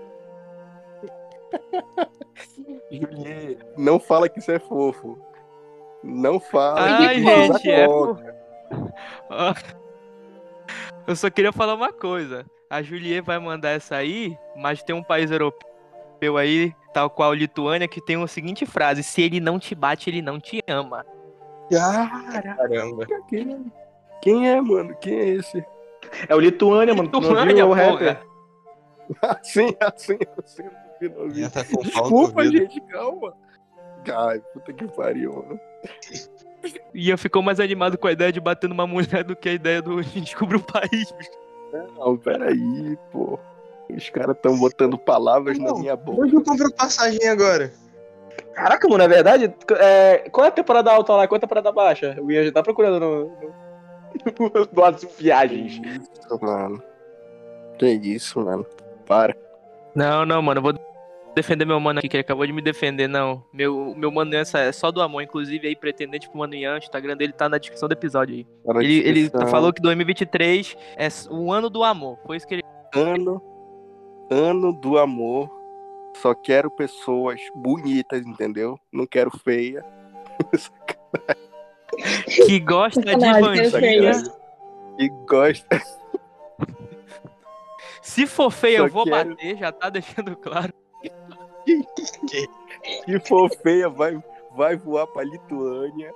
[2.92, 5.20] Juliet, não fala que isso é fofo.
[6.04, 6.82] Não fala.
[6.82, 7.86] Ai, a gente, é
[11.06, 12.46] Eu só queria falar uma coisa.
[12.70, 17.88] A Juliet vai mandar essa aí, mas tem um país europeu aí, tal qual Lituânia,
[17.88, 21.06] que tem a seguinte frase: Se ele não te bate, ele não te ama.
[21.80, 23.06] Cara, Caramba.
[23.28, 23.72] quem,
[24.22, 24.96] quem é, mano?
[24.98, 25.66] Quem é esse?
[26.28, 27.10] É o Lituânia, mano.
[27.10, 27.92] Tu não Lituânia, viu o porra.
[27.92, 28.20] rapper?
[29.22, 30.64] Assim, assim, assim.
[31.02, 31.42] eu não vi.
[31.42, 33.34] Já tá com Desculpa, gente, calma.
[34.16, 35.60] Ai, puta que pariu, mano.
[36.94, 39.82] Ian ficou mais animado com a ideia de bater numa mulher do que a ideia
[39.82, 41.12] do de descobrir o país.
[41.12, 41.32] bicho.
[41.98, 43.40] Não, peraí, pô.
[43.90, 46.22] Os caras tão botando palavras na Não, minha boca.
[46.22, 47.72] Onde eu compro passagem agora?
[48.54, 49.54] Caraca, mano, é verdade?
[49.80, 51.28] É, qual é a temporada alta lá?
[51.28, 52.18] Qual é a temporada baixa?
[52.22, 53.26] O Ian já tá procurando no.
[53.26, 54.66] no...
[54.72, 55.82] Duas viagens.
[55.84, 56.84] Isso, mano.
[57.78, 58.66] Que isso, mano.
[59.06, 59.36] Para.
[59.96, 60.74] Não, não, mano, eu vou
[61.36, 63.44] defender meu mano aqui, que ele acabou de me defender, não.
[63.52, 66.78] Meu, meu mano Ian é só do amor, inclusive aí, pretendente pro mano Ian, o
[66.78, 68.44] Instagram dele tá na descrição do episódio aí.
[68.66, 72.20] Tá na Ele, ele falou que 2023 é o ano do amor.
[72.26, 72.64] Foi isso que ele.
[72.96, 73.42] Ano,
[74.30, 75.63] ano do amor.
[76.18, 78.80] Só quero pessoas bonitas, entendeu?
[78.92, 79.84] Não quero feia.
[82.48, 83.74] Que gosta de Sacanagem, bandinha.
[83.80, 84.12] feia.
[85.00, 85.82] E gosta.
[88.02, 90.74] Se for feia, Só eu vou quero- bater, já tá deixando claro.
[93.06, 94.22] Se for feia, vai,
[94.56, 96.14] vai voar pra Lituânia.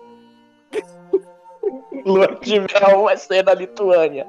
[2.06, 4.28] Lua de mel vai ser da Lituânia.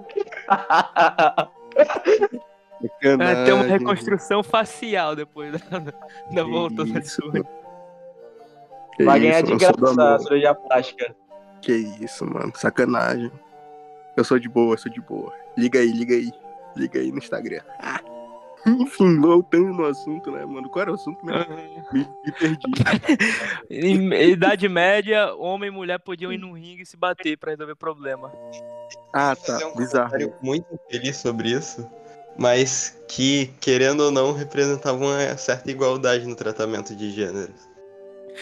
[2.83, 5.79] É, ter uma reconstrução facial depois da,
[6.31, 7.33] da volta da sua.
[9.05, 11.15] Vai ganhar de graça a cirurgia plástica.
[11.61, 12.53] Que isso, mano.
[12.55, 13.33] Sacanagem.
[14.17, 15.33] Eu sou de boa, eu sou de boa.
[15.57, 16.33] Liga aí, liga aí.
[16.77, 17.61] Liga aí no Instagram.
[17.81, 18.01] Ah.
[18.67, 20.69] Enfim, voltando no assunto, né, mano?
[20.69, 21.47] Qual era o assunto mesmo?
[21.93, 22.59] Me, me perdi.
[23.71, 27.77] Em idade média, homem e mulher podiam ir no ringue e se bater pra resolver
[27.77, 28.33] problema.
[29.13, 29.59] Ah, tá.
[29.69, 30.13] um Bizarro.
[30.43, 31.89] muito feliz sobre isso,
[32.39, 37.69] mas que, querendo ou não, representava uma certa igualdade no tratamento de gêneros.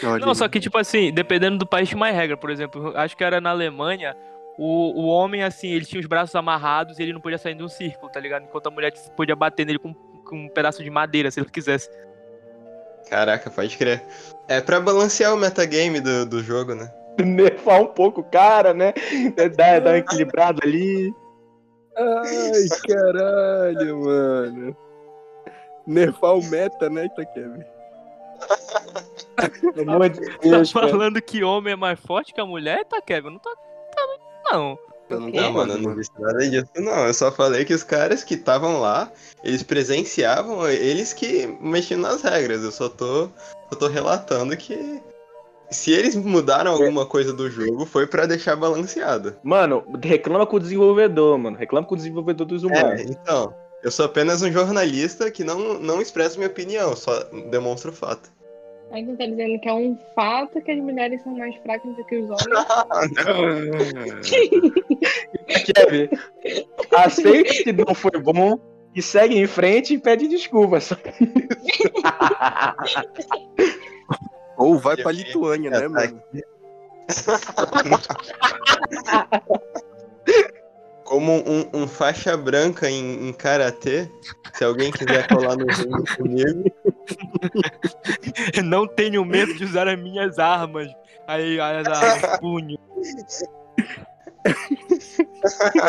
[0.03, 2.37] Olha Não, só que, tipo assim, dependendo do país tinha mais regra.
[2.37, 4.15] Por exemplo, acho que era na Alemanha,
[4.55, 7.63] o, o homem, assim, ele tinha os braços amarrados e ele não podia sair de
[7.63, 8.43] um círculo, tá ligado?
[8.43, 11.89] Enquanto a mulher podia bater nele com, com um pedaço de madeira, se ele quisesse.
[13.09, 14.03] Caraca, pode crer.
[14.47, 16.91] É pra balancear o metagame do, do jogo, né?
[17.17, 18.93] Nerfar um pouco o cara, né?
[19.57, 21.11] Dar, dar uma equilibrada ali.
[21.97, 24.77] Ai, caralho, mano.
[25.85, 27.65] Nerfar o meta, né, Itaquemi?
[29.73, 30.87] Pelo amor de Tá Deus, cara.
[30.89, 32.85] falando que homem é mais forte que a mulher?
[32.85, 33.31] Tá, Kevin?
[33.31, 33.49] Não tá.
[33.51, 34.77] tá não.
[35.09, 37.07] Eu não Não, mano, eu não disse nada disso, não.
[37.07, 39.09] Eu só falei que os caras que estavam lá,
[39.43, 42.61] eles presenciavam, eles que mexiam nas regras.
[42.63, 43.29] Eu só tô,
[43.71, 45.01] eu tô relatando que
[45.69, 49.35] se eles mudaram alguma coisa do jogo, foi pra deixar balanceado.
[49.43, 51.57] Mano, reclama com o desenvolvedor, mano.
[51.57, 53.01] Reclama com o desenvolvedor dos É, humanos.
[53.01, 53.53] então,
[53.83, 58.31] eu sou apenas um jornalista que não, não expressa minha opinião, só demonstro o fato.
[58.91, 62.05] Aí você tá dizendo que é um fato que as mulheres são mais fracas do
[62.05, 62.47] que os homens.
[65.75, 66.09] Kevin,
[66.95, 68.57] aceite que não foi bom
[68.95, 70.93] e segue em frente e pede desculpas.
[74.57, 76.21] Ou vai pra Lituânia, né, mano?
[81.03, 84.09] Como um, um faixa branca em, em karatê,
[84.53, 86.65] se alguém quiser colar no ringue comigo,
[88.65, 90.89] Não tenho medo de usar as minhas armas.
[91.25, 92.77] Aí, as armas, punho.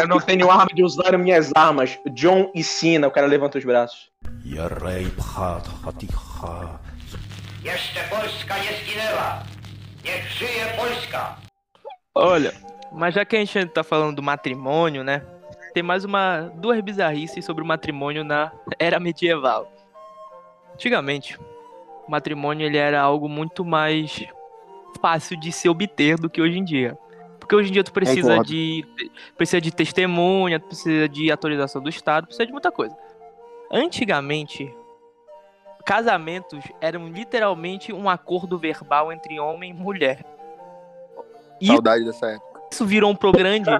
[0.00, 1.98] Eu não tenho arma de usar minhas armas.
[2.12, 4.12] John e Cena, o cara levanta os braços.
[7.72, 9.42] Jeszcze Polska nie zginęła.
[10.04, 11.36] Niech żyje Polska.
[12.14, 12.50] Olha,
[12.92, 15.20] mas já que a gente tá falando do matrimônio, né?
[15.74, 19.70] Tem mais uma duas bizarrices sobre o matrimônio na era medieval.
[20.74, 21.38] Antigamente,
[22.06, 24.24] o matrimônio ele era algo muito mais
[25.02, 26.96] fácil de se obter do que hoje em dia.
[27.38, 28.86] Porque hoje em dia tu precisa de
[29.36, 32.96] precisa de testemunha, precisa de autorização do Estado, precisa de muita coisa.
[33.70, 34.74] Antigamente,
[35.88, 40.22] casamentos eram literalmente um acordo verbal entre homem e mulher.
[41.58, 42.60] E Saudade dessa época.
[42.70, 43.70] isso virou um pro grande,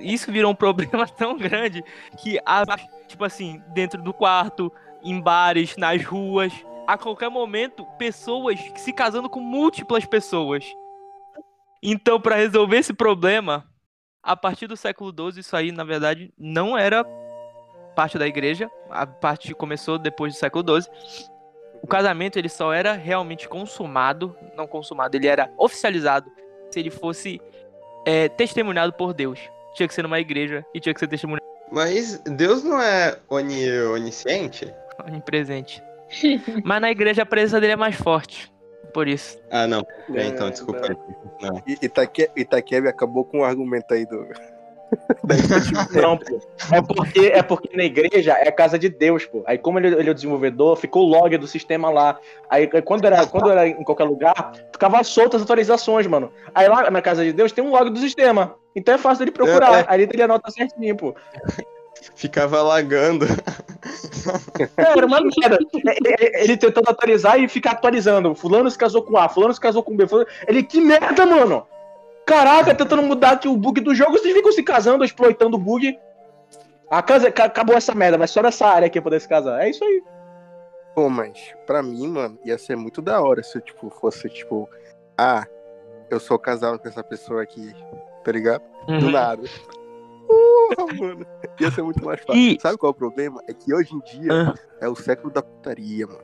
[0.00, 1.84] isso virou um problema tão grande
[2.18, 2.64] que a,
[3.06, 6.52] tipo assim, dentro do quarto, em bares, nas ruas,
[6.88, 10.64] a qualquer momento, pessoas se casando com múltiplas pessoas.
[11.80, 13.64] Então, para resolver esse problema,
[14.20, 17.04] a partir do século XII, isso aí, na verdade, não era
[17.94, 18.68] parte da igreja.
[18.90, 21.32] A parte começou depois do século XII.
[21.84, 26.32] O casamento ele só era realmente consumado, não consumado, ele era oficializado
[26.70, 27.42] se ele fosse
[28.06, 29.38] é, testemunhado por Deus.
[29.74, 33.70] Tinha que ser numa igreja e tinha que ser testemunhado Mas Deus não é oni,
[33.82, 34.72] onisciente?
[35.06, 35.82] onipresente.
[36.64, 38.50] Mas na igreja a presença dele é mais forte.
[38.94, 39.38] Por isso.
[39.50, 39.86] Ah, não.
[40.14, 40.88] É, É, então, desculpa.
[41.42, 41.62] Não.
[41.66, 44.26] Itaque, Itaquebe acabou com o argumento aí do.
[45.24, 46.40] da Não, pô.
[46.70, 49.42] É porque, é porque na igreja é a casa de Deus, pô.
[49.46, 52.18] Aí, como ele, ele é o desenvolvedor, ficou o log do sistema lá.
[52.48, 56.30] Aí, quando, era, quando era em qualquer lugar, ficava soltas as atualizações, mano.
[56.54, 58.54] Aí lá na casa de Deus tem um log do sistema.
[58.74, 59.74] Então é fácil dele procurar.
[59.74, 59.84] É, é.
[59.88, 61.14] Aí ele anota certinho, pô.
[62.14, 63.26] Ficava lagando.
[64.76, 65.58] É, era uma merda.
[65.72, 68.34] Ele, ele tentando atualizar e ficar atualizando.
[68.34, 70.06] Fulano se casou com A, fulano se casou com B.
[70.06, 70.28] Fulano...
[70.46, 71.66] Ele, que merda, mano!
[72.26, 75.98] Caraca, tentando mudar aqui o bug do jogo, vocês ficam se casando, exploitando o bug.
[76.90, 79.62] A casa, ca- acabou essa merda, mas só nessa área aqui poder se casar.
[79.62, 80.02] É isso aí.
[80.94, 84.68] Pô, mas pra mim, mano, ia ser muito da hora se eu, tipo, fosse, tipo,
[85.18, 85.44] ah,
[86.08, 87.74] eu sou casado com essa pessoa aqui,
[88.24, 88.62] tá ligado?
[88.88, 88.98] Uhum.
[89.00, 89.42] Do nada.
[90.26, 91.26] Porra, mano.
[91.60, 92.36] Ia ser muito mais fácil.
[92.40, 93.40] E- Sabe qual é o problema?
[93.48, 94.54] É que hoje em dia Ah.
[94.80, 96.20] é o século da putaria, mano.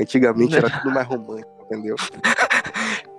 [0.00, 1.96] Antigamente era tudo mais romântico, entendeu?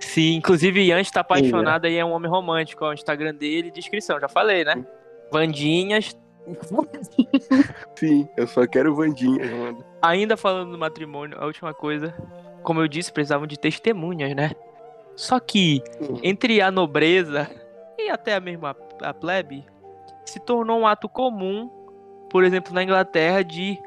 [0.00, 2.84] Sim, inclusive Ian está apaixonado aí, é um homem romântico.
[2.84, 4.84] Ó, o Instagram dele, descrição, já falei, né?
[5.30, 6.16] Vandinhas.
[7.96, 9.84] Sim, eu só quero Vandinhas, mano.
[10.00, 12.14] Ainda falando do matrimônio, a última coisa.
[12.62, 14.52] Como eu disse, precisavam de testemunhas, né?
[15.14, 15.82] Só que
[16.22, 17.50] entre a nobreza
[17.98, 19.64] e até a mesma a plebe,
[20.24, 21.70] se tornou um ato comum,
[22.30, 23.78] por exemplo, na Inglaterra, de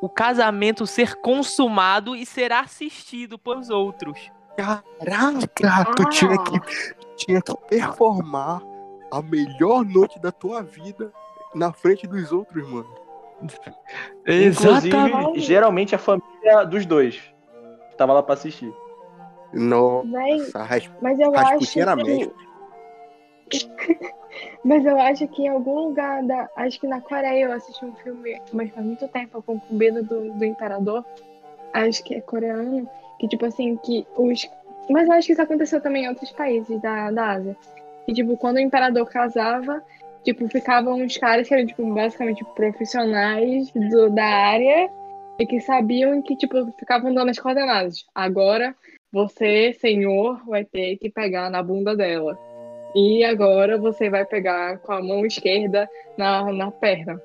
[0.00, 4.30] o casamento ser consumado e ser assistido pelos outros.
[4.56, 6.60] Caraca, tu tinha que,
[7.16, 8.60] tinha que performar
[9.10, 11.12] a melhor noite da tua vida
[11.54, 12.88] na frente dos outros, mano.
[14.26, 17.22] Inclusive, geralmente a família dos dois.
[17.96, 18.72] Tava lá pra assistir.
[19.52, 22.30] Nossa, ras- mas eu acho que...
[24.64, 26.48] Mas eu acho que em algum lugar da.
[26.56, 30.32] Acho que na Coreia eu assisti um filme, mas faz muito tempo, a concubina do,
[30.32, 31.04] do imperador.
[31.72, 32.88] Acho que é coreano.
[33.18, 34.48] Que tipo assim, que os.
[34.88, 37.56] Mas eu acho que isso aconteceu também em outros países da, da Ásia.
[38.06, 39.82] Que, tipo, quando o imperador casava,
[40.24, 44.90] tipo, ficavam uns caras que eram, tipo, basicamente profissionais do, da área
[45.38, 48.04] e que sabiam que, tipo, ficavam dando as coordenadas.
[48.14, 48.74] Agora,
[49.12, 52.38] você, senhor, vai ter que pegar na bunda dela.
[52.94, 57.20] E agora você vai pegar com a mão esquerda na, na perna.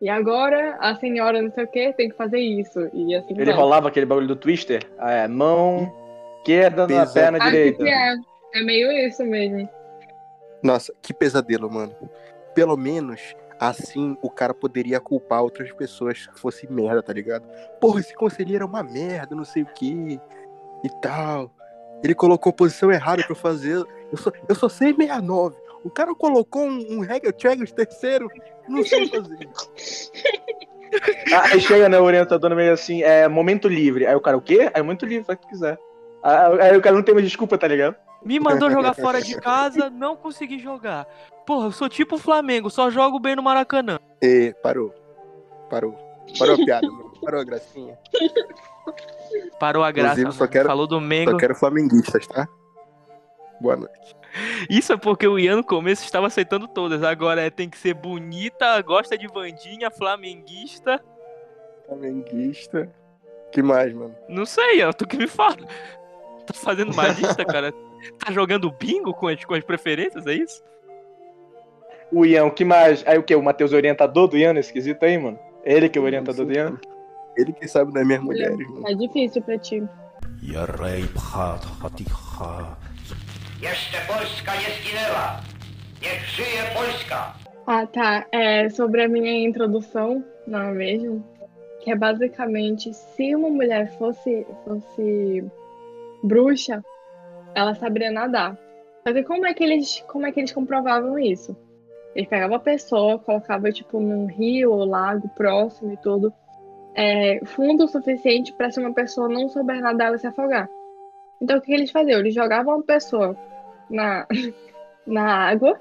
[0.00, 2.88] E agora a senhora não sei o que tem que fazer isso.
[2.94, 3.54] E assim Ele vai.
[3.54, 4.82] rolava aquele bagulho do Twister.
[4.98, 5.92] Ah, É, mão
[6.38, 7.82] esquerda na perna Acho direita.
[7.84, 8.14] que é.
[8.54, 9.68] É meio isso mesmo.
[10.62, 11.94] Nossa, que pesadelo, mano.
[12.54, 17.44] Pelo menos assim o cara poderia culpar outras pessoas se fosse merda, tá ligado?
[17.80, 20.18] Porra, esse conselheiro é uma merda, não sei o que
[20.84, 21.50] e tal.
[22.02, 23.84] Ele colocou a posição errada pra eu fazer.
[24.10, 25.56] Eu sou, eu sou 669.
[25.84, 28.28] O cara colocou um, um Hegel terceiro.
[28.68, 29.48] Não sei fazer.
[31.32, 34.06] Ah, Aí chega, né, o orientador meio assim, é momento livre.
[34.06, 34.70] Aí o cara, o quê?
[34.72, 35.78] Aí momento livre, faz o que quiser.
[36.22, 37.94] Aí, aí o cara não tem mais desculpa, tá ligado?
[38.24, 41.06] Me mandou jogar fora de casa, não consegui jogar.
[41.46, 43.98] Porra, eu sou tipo o Flamengo, só jogo bem no Maracanã.
[44.20, 44.94] E parou.
[45.70, 45.94] Parou.
[46.38, 47.12] Parou a piada, mano.
[47.22, 47.98] Parou a gracinha.
[49.58, 50.20] Parou a graça.
[50.20, 51.32] Inclusive, quero- Falou do Mengo.
[51.32, 52.46] Só quero flamenguistas, tá?
[53.60, 54.16] Boa noite.
[54.70, 57.02] Isso é porque o Ian no começo estava aceitando todas.
[57.02, 61.02] Agora é tem que ser bonita, gosta de Vandinha, flamenguista.
[61.86, 62.88] Flamenguista.
[63.50, 64.14] Que mais, mano?
[64.28, 65.56] Não sei, Ian, tu que me fala.
[66.46, 67.72] Tá fazendo uma lista, cara?
[68.18, 70.62] Tá jogando bingo com as, com as preferências, é isso?
[72.12, 73.02] O Ian, o que mais?
[73.06, 73.34] Aí o que?
[73.34, 75.38] O Matheus é o orientador do Ian nesse quesito aí, mano?
[75.64, 76.78] Ele que é o orientador do Ian?
[77.38, 78.88] Ele que sabe das minhas mulheres, mano.
[78.88, 79.86] É difícil pra ti.
[80.42, 82.76] Yarei pchat haticha.
[83.62, 85.40] Jeszcze Polska nie zginęła.
[86.02, 87.34] Niech żyje Polska!
[87.66, 88.24] Ah, tá.
[88.32, 91.24] É sobre a minha introdução, não é mesmo?
[91.80, 95.44] Que é basicamente, se uma mulher fosse, fosse
[96.22, 96.82] bruxa,
[97.54, 98.56] ela saberia nadar.
[99.06, 101.56] Só que como é que eles, como é que eles comprovavam isso?
[102.16, 106.32] Eles pegavam a pessoa, colocava tipo num rio ou lago próximo e tudo,
[106.98, 110.68] é, fundo o suficiente para se uma pessoa não souber nadar, ela se afogar.
[111.40, 112.18] Então o que eles faziam?
[112.18, 113.38] Eles jogavam a pessoa
[113.88, 114.26] na,
[115.06, 115.80] na água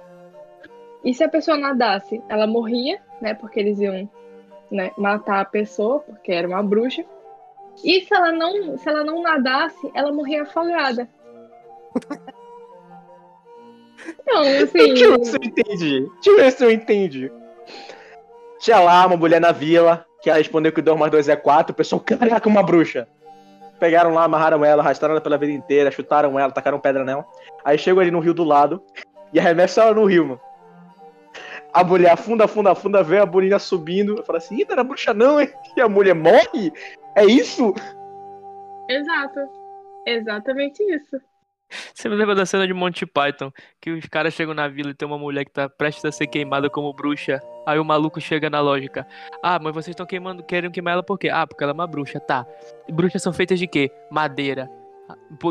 [1.04, 3.34] e se a pessoa nadasse, ela morria, né?
[3.34, 4.08] Porque eles iam
[4.70, 7.04] né, matar a pessoa, porque era uma bruxa.
[7.84, 11.10] E se ela não, se ela não nadasse, ela morria afogada.
[14.22, 14.94] Então, assim.
[14.94, 16.10] Deixa eu ver se eu entendi.
[16.14, 17.32] Deixa eu ver se eu entendi.
[18.60, 21.72] Tinha lá uma mulher na vila, que ela respondeu que 2 mais 2 é 4,
[21.72, 23.08] o pessoal, caraca, uma bruxa.
[23.80, 27.26] pegaram lá, amarraram ela, arrastaram ela pela vida inteira, chutaram ela, tacaram pedra nela.
[27.64, 28.84] Aí chegam ali no rio do lado
[29.32, 30.42] e arremessam ela no rio, mano.
[31.74, 34.22] A mulher afunda, afunda, afunda, vê a bolinha subindo.
[34.26, 35.50] Fala assim, não era bruxa não, hein?
[35.78, 36.74] E a mulher morre?
[37.16, 37.74] É isso?
[38.90, 39.40] Exato.
[40.06, 41.22] Exatamente isso.
[41.94, 43.52] Você me lembra da cena de Monty Python,
[43.82, 46.28] que os caras chegam na vila e tem uma mulher que tá prestes a ser
[46.28, 47.42] queimada como bruxa.
[47.66, 49.06] Aí o maluco chega na lógica.
[49.44, 51.30] Ah, mas vocês estão queimando, querem queimar ela por quê?
[51.30, 52.46] Ah, porque ela é uma bruxa, tá.
[52.90, 53.92] Bruxas são feitas de quê?
[54.10, 54.70] Madeira.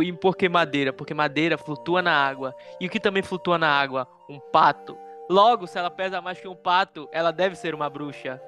[0.02, 0.92] E por que madeira?
[0.92, 2.54] Porque madeira flutua na água.
[2.80, 4.06] E o que também flutua na água?
[4.28, 4.96] Um pato.
[5.28, 8.40] Logo, se ela pesa mais que um pato, ela deve ser uma bruxa.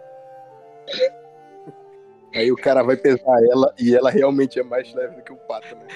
[2.34, 5.36] Aí o cara vai pesar ela e ela realmente é mais leve do que o
[5.36, 5.86] pato, né?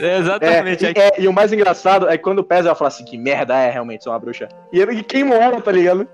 [0.00, 0.86] É, exatamente.
[0.86, 3.18] É, e, é, e o mais engraçado é que quando pesa, ela fala assim, que
[3.18, 4.48] merda é, realmente, sou uma bruxa.
[4.72, 6.08] E ele e queimou ela, tá ligado?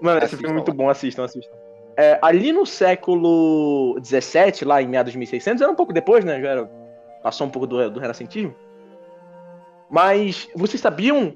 [0.00, 1.52] Mano, esse Assistam filme é muito bom, assistam, assistam.
[1.96, 6.40] É, ali no século XVII, lá em meados de 1600, era um pouco depois, né?
[6.40, 6.70] Já era,
[7.22, 8.54] passou um pouco do, do renascentismo.
[9.88, 11.34] Mas vocês sabiam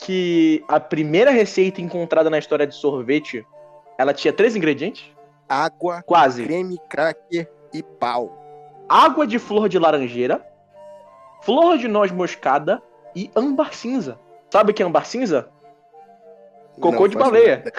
[0.00, 3.44] que a primeira receita encontrada na história de sorvete,
[3.98, 5.04] ela tinha três ingredientes?
[5.48, 6.44] Água, Quase.
[6.44, 8.36] creme, cracker e pau.
[8.88, 10.44] água de flor de laranjeira,
[11.42, 12.82] flor de noz moscada
[13.14, 14.18] e âmbar cinza.
[14.50, 15.48] Sabe o que é âmbar cinza?
[16.80, 17.64] Cocô Não de baleia.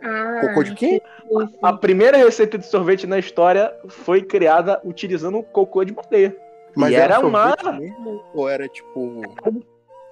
[0.00, 1.02] Ah, Cocô de quê?
[1.28, 1.58] isso.
[1.60, 6.36] A primeira receita de sorvete na história foi criada utilizando cocô de baleia.
[6.76, 8.22] Mas E era, era uma- mesmo?
[8.32, 9.22] Ou era tipo.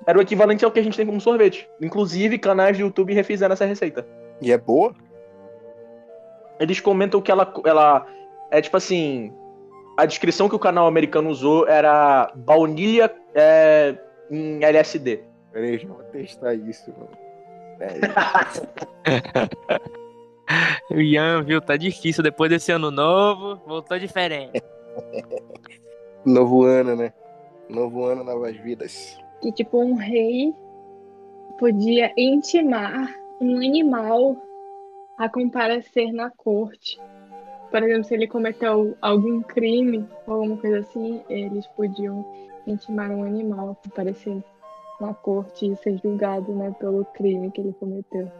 [0.07, 1.69] Era o equivalente ao que a gente tem como sorvete.
[1.81, 4.07] Inclusive, canais do YouTube refizeram essa receita.
[4.41, 4.95] E é boa?
[6.61, 8.07] Eles comentam que ela, ela
[8.51, 9.33] é tipo assim.
[9.97, 13.97] A descrição que o canal americano usou era baunilha é,
[14.31, 15.21] em LSD.
[15.53, 17.11] Peraí, já vou testar isso, mano.
[17.79, 18.01] Peraí.
[20.91, 21.61] O Ian, viu?
[21.61, 23.61] Tá difícil depois desse ano novo.
[23.67, 24.63] Voltou diferente.
[26.25, 27.13] Novo ano, né?
[27.69, 29.19] Novo ano, novas vidas.
[29.41, 30.55] Que tipo um rei
[31.59, 33.09] podia intimar
[33.41, 34.37] um animal
[35.19, 36.99] a comparecer na corte.
[37.71, 42.25] Por exemplo, se ele cometeu algum crime ou alguma coisa assim, eles podiam
[42.67, 44.43] intimar um animal a comparecer
[45.01, 48.31] na corte e ser julgado, né, pelo crime que ele cometeu.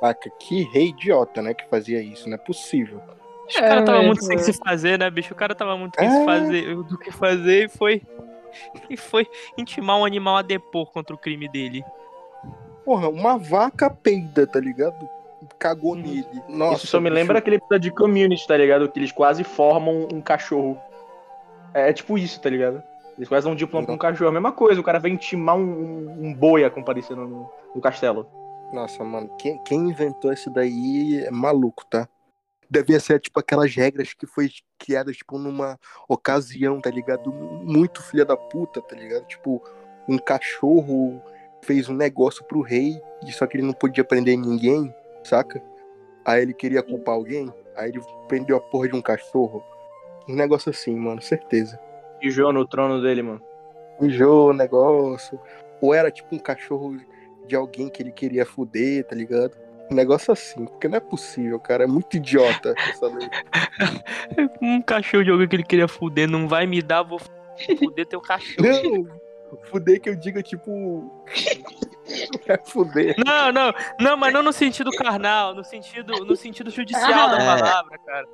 [0.00, 1.54] Paca, que rei idiota, né?
[1.54, 3.00] Que fazia isso, não é possível.
[3.48, 4.26] O cara tava É, muito é.
[4.26, 5.32] sem se fazer, né, bicho?
[5.32, 6.10] O cara tava muito sem É.
[6.10, 8.02] se fazer do que fazer e foi.
[8.90, 9.26] E foi
[9.56, 11.84] intimar um animal a depor contra o crime dele.
[12.84, 15.08] Porra, uma vaca peida, tá ligado?
[15.58, 16.02] Cagou Uhum.
[16.02, 16.26] nele.
[16.48, 18.88] Nossa, Isso só me lembra aquele episódio de Community, tá ligado?
[18.88, 20.78] Que eles quase formam um cachorro.
[21.74, 22.82] É, é tipo isso, tá ligado?
[23.16, 24.28] Eles quase dão um diploma pra um cachorro.
[24.30, 27.80] A mesma coisa, o cara vai intimar um, um, um boi a comparecer no, no
[27.80, 28.26] castelo.
[28.72, 32.08] Nossa, mano, quem, quem inventou isso daí é maluco, tá?
[32.68, 37.32] Devia ser, tipo, aquelas regras que foi criadas, tipo, numa ocasião, tá ligado?
[37.32, 39.24] Muito filha da puta, tá ligado?
[39.26, 39.62] Tipo,
[40.08, 41.22] um cachorro
[41.62, 43.00] fez um negócio pro rei,
[43.32, 44.94] só que ele não podia prender ninguém,
[45.24, 45.62] saca?
[46.24, 49.62] Aí ele queria culpar alguém, aí ele prendeu a porra de um cachorro.
[50.28, 51.78] Um negócio assim, mano, certeza.
[52.22, 53.42] João no trono dele, mano.
[54.00, 55.38] Mijou o negócio.
[55.80, 56.96] Ou era tipo um cachorro
[57.46, 59.56] de alguém que ele queria fuder, tá ligado?
[59.90, 61.84] Um negócio assim, porque não é possível, cara.
[61.84, 63.28] É muito idiota essa lei.
[64.60, 67.20] Um cachorro de alguém que ele queria fuder, não vai me dar, vou
[67.78, 68.62] fuder teu cachorro.
[68.66, 71.10] Não, fuder que eu diga, tipo.
[72.46, 73.16] É fuder.
[73.26, 77.56] Não, não, não, mas não no sentido carnal, no sentido, no sentido judicial da Ah.
[77.58, 78.26] palavra, cara.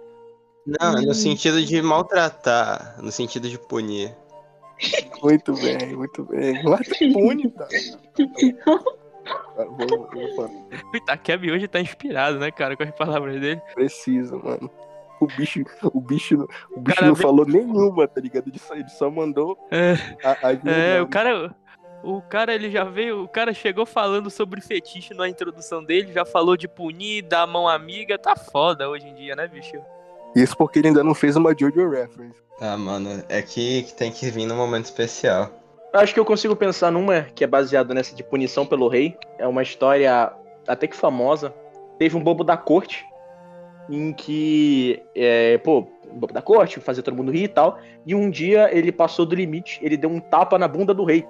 [0.66, 4.14] Não, no sentido de maltratar, no sentido de punir.
[5.22, 6.62] Muito bem, muito bem.
[6.64, 6.84] Lá tá
[7.14, 7.66] pune, tá?
[9.56, 13.60] Vou- vou- O Itakebi hoje tá inspirado, né, cara, com as palavras dele.
[13.74, 14.70] Precisa, mano.
[15.20, 18.48] O bicho, o bicho, o bicho Cara, não vem- falou nenhuma, tá ligado?
[18.48, 19.92] Ele só, ele só mandou É,
[20.24, 21.54] a, a é, o cara.
[22.04, 23.22] O cara, ele já veio.
[23.22, 27.46] O cara chegou falando sobre fetiche na introdução dele, já falou de punir, dar a
[27.46, 28.18] mão amiga.
[28.18, 29.76] Tá foda hoje em dia, né, bicho?
[30.34, 32.34] Isso porque ele ainda não fez uma Jojo reference.
[32.60, 35.52] Ah, mano, é que, que tem que vir num momento especial.
[35.92, 39.16] Acho que eu consigo pensar numa que é baseada nessa de punição pelo rei.
[39.38, 40.32] É uma história
[40.66, 41.54] até que famosa.
[41.98, 43.04] Teve um bobo da corte
[43.90, 47.78] em que, é, pô, o bobo da corte, fazia todo mundo rir e tal.
[48.06, 51.26] E um dia ele passou do limite, ele deu um tapa na bunda do rei.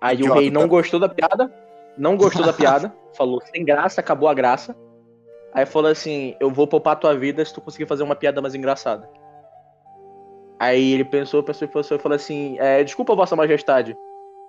[0.00, 0.66] Aí o Idiota, rei não tá?
[0.66, 1.52] gostou da piada,
[1.96, 4.76] não gostou da piada, falou sem graça, acabou a graça.
[5.52, 8.54] Aí falou assim: Eu vou poupar tua vida se tu conseguir fazer uma piada mais
[8.54, 9.08] engraçada.
[10.60, 13.96] Aí ele pensou, pensou, pensou e falou assim: é, Desculpa, Vossa Majestade,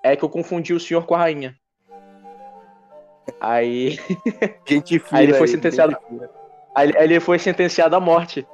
[0.04, 1.56] é que eu confundi o senhor com a rainha.
[3.40, 3.98] Aí,
[4.68, 5.20] Gente fina.
[5.20, 5.98] Aí ele foi sentenciado.
[6.76, 8.46] Aí, aí ele foi sentenciado à morte.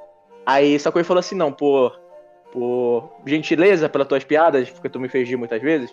[0.46, 1.98] Aí só que ele falou assim, não, por,
[2.52, 5.92] por gentileza, pelas tuas piadas, porque tu me fez rir muitas vezes,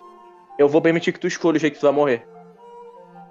[0.56, 2.26] eu vou permitir que tu escolha o jeito que tu vai morrer.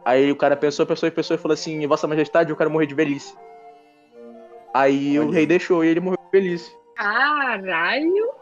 [0.04, 2.86] Aí o cara pensou, pensou e pensou e falou assim, Vossa Majestade, eu quero morrer
[2.86, 3.34] de velhice.
[4.74, 6.85] Aí o rei deixou e ele morreu de velhice.
[6.96, 8.34] Caralho!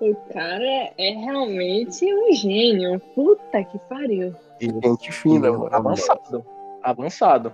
[0.00, 2.98] O cara é, realmente um gênio.
[3.14, 4.34] Puta que pariu.
[4.60, 5.68] Gente fina, mano.
[5.70, 6.46] Avançado.
[6.82, 7.52] Avançado.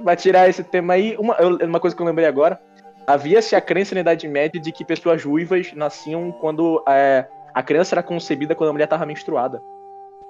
[0.00, 1.16] Vai tirar esse tema aí.
[1.18, 2.58] Uma, uma coisa que eu lembrei agora.
[3.06, 7.94] Havia-se a crença na Idade Média de que pessoas ruivas nasciam quando é, a criança
[7.94, 9.62] era concebida quando a mulher estava menstruada.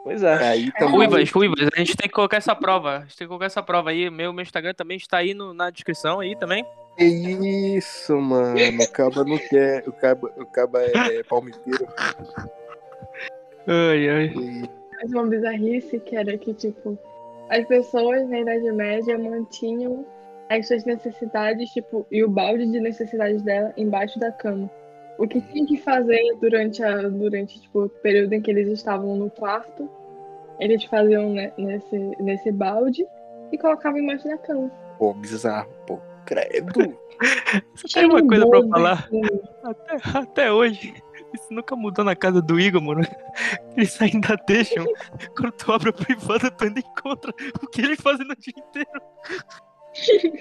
[0.04, 0.34] Pois é.
[0.48, 0.94] Aí também.
[0.94, 2.98] Ruivas, ruivas, a gente tem que colocar essa prova.
[2.98, 4.08] A gente tem que colocar essa prova aí.
[4.08, 6.64] Meu, meu Instagram também está aí no- na descrição aí também.
[6.96, 7.04] Que
[7.76, 8.56] isso, mano.
[8.56, 9.86] O caba não quer.
[9.86, 11.86] O caba, o caba é palmiteiro.
[13.66, 14.32] Ai, ai.
[15.00, 16.98] Mas uma bizarrice que era que, tipo,
[17.50, 20.04] as pessoas na Idade Média mantinham
[20.48, 24.70] as suas necessidades, tipo, e o balde de necessidades dela embaixo da cama.
[25.18, 29.16] O que tinha que fazer durante, a, durante tipo, o período em que eles estavam
[29.16, 29.90] no quarto,
[30.60, 33.04] eles faziam né, nesse, nesse balde
[33.50, 34.70] e colocavam embaixo da cama.
[34.96, 35.98] Pô, bizarro, pô.
[36.24, 36.96] Credo.
[37.92, 39.08] Tem uma coisa pra eu Cheio falar.
[39.10, 40.94] bolo, Até, até hoje.
[41.34, 43.00] Isso nunca mudou na casa do Igor, mano.
[43.76, 44.86] Eles ainda deixam.
[45.36, 47.32] Quando tu abre a privada, tu ainda encontra
[47.62, 48.90] o que eles fazem no dia inteiro.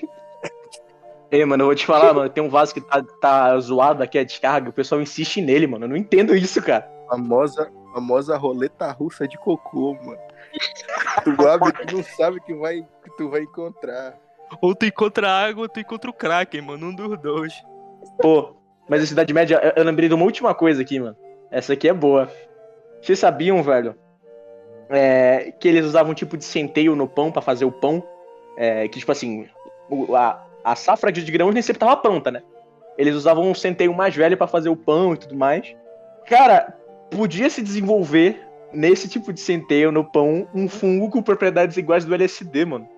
[1.29, 4.17] Ei, mano, eu vou te falar, mano, tem um vaso que tá, tá zoado aqui,
[4.17, 5.85] a descarga, o pessoal insiste nele, mano.
[5.85, 6.89] Eu não entendo isso, cara.
[7.09, 10.19] Famosa, famosa roleta russa de cocô, mano.
[11.23, 14.17] Tu abre, tu não sabe que, vai, que tu vai encontrar.
[14.61, 16.87] Ou tu encontra água ou tu encontra o Kraken, mano.
[16.87, 17.53] Um dos dois.
[18.21, 18.55] Pô,
[18.87, 21.17] mas a Cidade Média, eu, eu lembrei de uma última coisa aqui, mano.
[21.51, 22.31] Essa aqui é boa.
[23.01, 23.95] Vocês sabiam, velho,
[24.89, 28.01] é, que eles usavam um tipo de centeio no pão pra fazer o pão?
[28.57, 29.47] É, que, tipo assim,
[29.89, 32.41] o- a, a safra de grãos nem sempre tava pronta, né?
[32.97, 35.73] Eles usavam um centeio mais velho pra fazer o pão e tudo mais.
[36.25, 36.75] Cara,
[37.09, 42.13] podia se desenvolver nesse tipo de centeio no pão um fungo com propriedades iguais do
[42.13, 42.89] LSD, mano.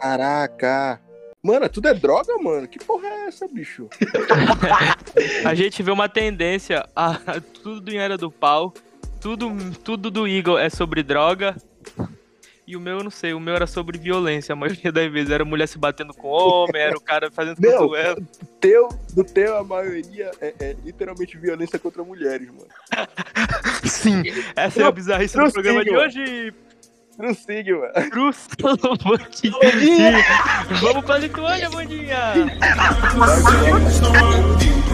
[0.00, 1.00] Caraca.
[1.42, 2.68] Mano, tudo é droga, mano.
[2.68, 3.88] Que porra é essa, bicho?
[5.44, 8.72] A gente vê uma tendência a tudo em Era do Pau.
[9.20, 9.50] Tudo,
[9.82, 11.56] tudo do Eagle é sobre droga.
[12.66, 15.30] E o meu, eu não sei, o meu era sobre violência, a maioria das vezes.
[15.30, 18.26] Era mulher se batendo com homem, era o cara fazendo não, do
[18.60, 22.66] teu, do teu, a maioria é, é, literalmente violência contra mulheres, mano.
[23.84, 24.22] Sim,
[24.56, 26.54] essa não, é a bizarrice do programa de hoje.
[27.16, 28.10] Trucig, mano.
[28.10, 29.52] Trucig.
[30.80, 32.34] Vamos pra Lituânia, bandinha.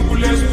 [0.07, 0.43] Mulheres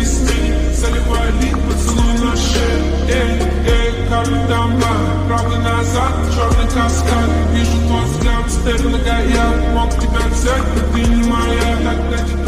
[4.11, 4.93] kartama
[5.29, 10.63] Prawy na zad, czarny kaskad Wierzę to z gangster, lega jak Mokty benzer,
[10.93, 12.40] gdy nie ma jak Tak leci